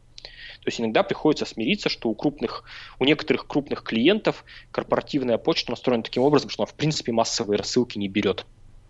[0.61, 2.65] То есть иногда приходится смириться, что у крупных,
[2.99, 7.99] у некоторых крупных клиентов корпоративная почта настроена таким образом, что она в принципе массовые рассылки
[7.99, 8.45] не берет.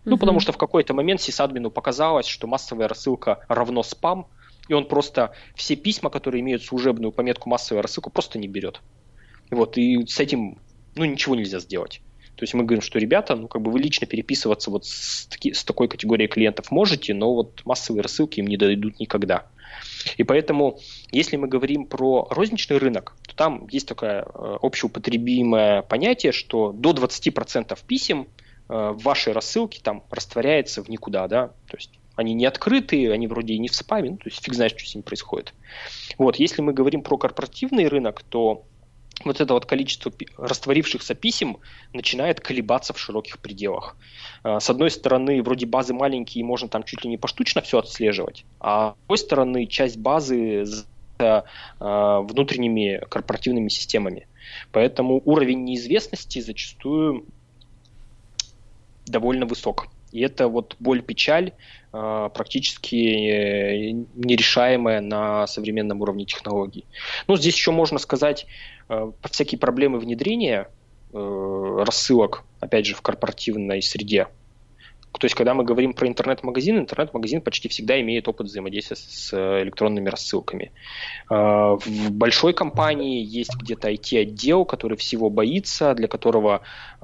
[0.04, 0.20] Ну, угу.
[0.20, 4.26] потому что в какой-то момент сисадмину показалось, что массовая рассылка равно спам,
[4.68, 8.80] и он просто все письма, которые имеют служебную пометку массовая рассылка, просто не берет.
[9.50, 10.58] Вот, и с этим
[10.94, 12.00] ну, ничего нельзя сделать.
[12.36, 15.52] То есть мы говорим, что ребята, ну как бы вы лично переписываться вот с, таки,
[15.52, 19.46] с такой категорией клиентов можете, но вот массовые рассылки им не дойдут никогда.
[20.16, 20.78] И поэтому,
[21.10, 26.92] если мы говорим про розничный рынок, то там есть такое э, общеупотребимое понятие, что до
[26.92, 28.28] 20% писем
[28.68, 33.26] э, в вашей рассылке там растворяется в никуда, да, то есть Они не открытые, они
[33.26, 35.54] вроде и не в спаме, ну, то есть фиг знает, что с ними происходит.
[36.18, 38.64] Вот, если мы говорим про корпоративный рынок, то
[39.24, 41.58] вот это вот количество растворившихся писем
[41.92, 43.96] начинает колебаться в широких пределах.
[44.42, 48.44] А, с одной стороны, вроде базы маленькие, можно там чуть ли не поштучно все отслеживать,
[48.60, 50.64] а с другой стороны, часть базы
[51.18, 54.26] а, внутренними корпоративными системами.
[54.72, 57.26] Поэтому уровень неизвестности зачастую
[59.06, 59.88] довольно высок.
[60.12, 61.52] И это вот боль-печаль
[61.92, 66.84] а, практически э, нерешаемая на современном уровне технологий.
[67.28, 68.79] Ну, здесь еще можно сказать э,
[69.30, 70.68] всякие проблемы внедрения
[71.12, 74.28] э, рассылок, опять же, в корпоративной среде.
[75.18, 80.08] То есть, когда мы говорим про интернет-магазин, интернет-магазин почти всегда имеет опыт взаимодействия с электронными
[80.08, 80.70] рассылками.
[81.28, 86.62] В большой компании есть где-то IT-отдел, который всего боится, для которого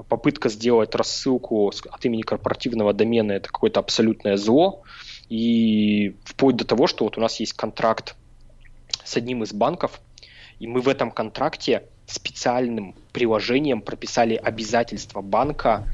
[0.09, 4.82] попытка сделать рассылку от имени корпоративного домена– это какое-то абсолютное зло.
[5.28, 8.14] И вплоть до того, что вот у нас есть контракт
[9.05, 10.01] с одним из банков,
[10.59, 15.84] и мы в этом контракте специальным приложением прописали обязательство банка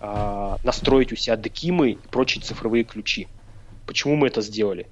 [0.00, 3.28] э, настроить у себя декимы и прочие цифровые ключи.
[3.86, 4.86] Почему мы это сделали?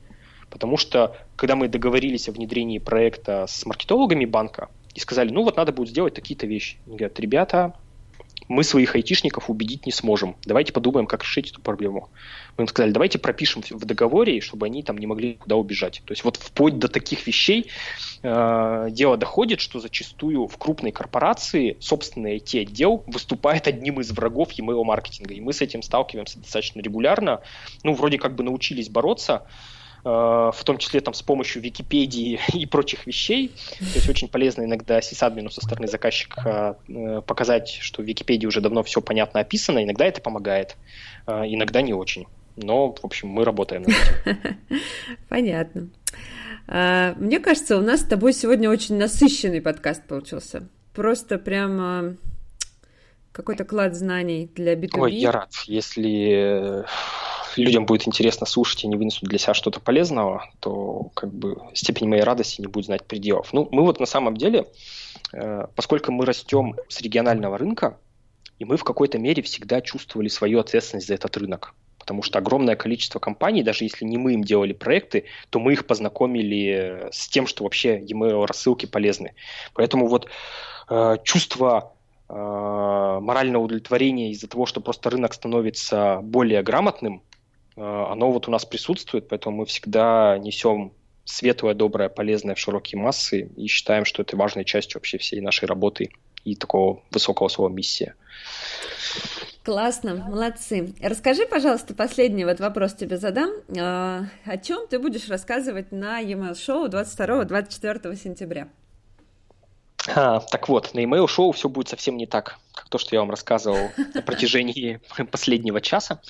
[0.51, 5.57] Потому что, когда мы договорились о внедрении проекта с маркетологами банка и сказали, ну вот
[5.57, 6.79] надо будет сделать такие-то вещи.
[6.87, 7.75] Они говорят, ребята,
[8.49, 10.37] мы своих айтишников убедить не сможем.
[10.45, 12.11] Давайте подумаем, как решить эту проблему.
[12.57, 16.03] Мы им сказали, давайте пропишем в договоре, чтобы они там не могли куда убежать.
[16.05, 17.71] То есть вот вплоть до таких вещей
[18.23, 24.85] э, дело доходит, что зачастую в крупной корпорации собственный IT-отдел выступает одним из врагов email
[24.85, 25.35] маркетинга.
[25.35, 27.41] И мы с этим сталкиваемся достаточно регулярно.
[27.83, 29.47] Ну, вроде как бы научились бороться,
[30.05, 33.49] в том числе там с помощью Википедии и прочих вещей.
[33.79, 38.61] То есть очень полезно иногда сисадмину со стороны заказчика э, показать, что в Википедии уже
[38.61, 39.83] давно все понятно описано.
[39.83, 40.77] Иногда это помогает,
[41.27, 42.27] э, иногда не очень.
[42.57, 43.95] Но, в общем, мы работаем над
[44.25, 44.59] этим.
[45.29, 45.89] Понятно.
[46.67, 50.69] А, мне кажется, у нас с тобой сегодня очень насыщенный подкаст получился.
[50.95, 52.17] Просто прямо
[53.33, 55.01] какой-то клад знаний для B2B.
[55.01, 55.51] Ой, я рад.
[55.67, 56.85] Если
[57.57, 62.09] людям будет интересно слушать и они вынесут для себя что-то полезного, то как бы степень
[62.09, 63.53] моей радости не будет знать пределов.
[63.53, 64.67] Ну, мы вот на самом деле,
[65.33, 67.99] э, поскольку мы растем с регионального рынка,
[68.59, 71.75] и мы в какой-то мере всегда чувствовали свою ответственность за этот рынок.
[71.99, 75.87] Потому что огромное количество компаний, даже если не мы им делали проекты, то мы их
[75.87, 79.35] познакомили с тем, что вообще e-mail рассылки полезны.
[79.73, 80.29] Поэтому вот
[80.91, 81.95] э, чувство
[82.29, 87.23] э, морального удовлетворения из-за того, что просто рынок становится более грамотным,
[87.77, 90.93] оно вот у нас присутствует, поэтому мы всегда несем
[91.25, 95.67] светлое, доброе, полезное в широкие массы и считаем, что это важной частью вообще всей нашей
[95.67, 96.11] работы
[96.45, 98.15] и такого высокого слова миссия.
[99.65, 100.95] Классно, молодцы.
[101.01, 103.51] Расскажи, пожалуйста, последний вот вопрос тебе задам.
[103.79, 108.69] А, о чем ты будешь рассказывать на e-mail шоу 22-24 сентября?
[110.15, 113.21] А, так вот, на email шоу все будет совсем не так, как то, что я
[113.21, 115.01] вам рассказывал на протяжении
[115.31, 116.21] последнего часа.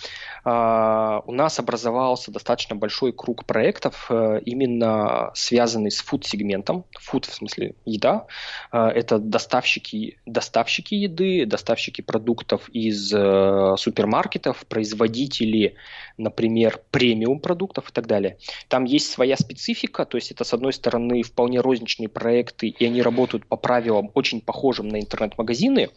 [0.44, 6.84] А, у нас образовался достаточно большой круг проектов, а, именно связанный с фуд-сегментом.
[7.00, 8.26] Фуд в смысле еда.
[8.70, 15.76] А, это доставщики, доставщики еды, доставщики продуктов из а, супермаркетов, производители,
[16.18, 18.36] например, премиум продуктов и так далее.
[18.68, 23.00] Там есть своя специфика, то есть это, с одной стороны, вполне розничные проекты, и они
[23.00, 25.88] работают по правилам очень похожим на интернет-магазины,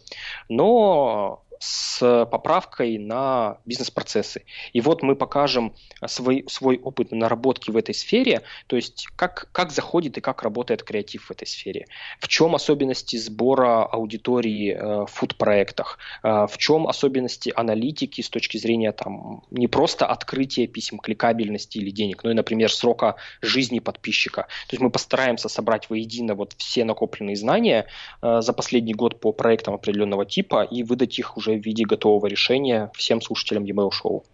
[0.48, 4.44] но с поправкой на бизнес-процессы.
[4.72, 5.74] И вот мы покажем
[6.06, 10.82] свой, свой опыт наработки в этой сфере, то есть как, как заходит и как работает
[10.82, 11.86] креатив в этой сфере,
[12.20, 18.58] в чем особенности сбора аудитории э, в фуд-проектах, э, в чем особенности аналитики с точки
[18.58, 24.42] зрения там, не просто открытия писем, кликабельности или денег, но и, например, срока жизни подписчика.
[24.68, 27.86] То есть мы постараемся собрать воедино вот все накопленные знания
[28.22, 31.84] э, за последний год по проектам определенного типа и выдать их уже уже в виде
[31.84, 34.24] готового решения всем слушателям e-mail шоу.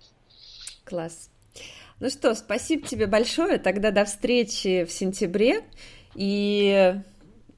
[0.84, 1.30] Класс.
[2.00, 3.58] Ну что, спасибо тебе большое.
[3.58, 5.62] Тогда до встречи в сентябре.
[6.14, 6.94] И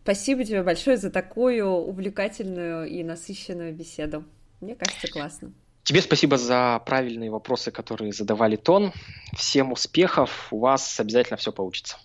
[0.03, 4.25] спасибо тебе большое за такую увлекательную и насыщенную беседу.
[4.61, 5.53] Мне кажется, классно.
[5.83, 8.93] Тебе спасибо за правильные вопросы, которые задавали тон.
[9.37, 10.49] Всем успехов.
[10.51, 11.97] У вас обязательно все получится.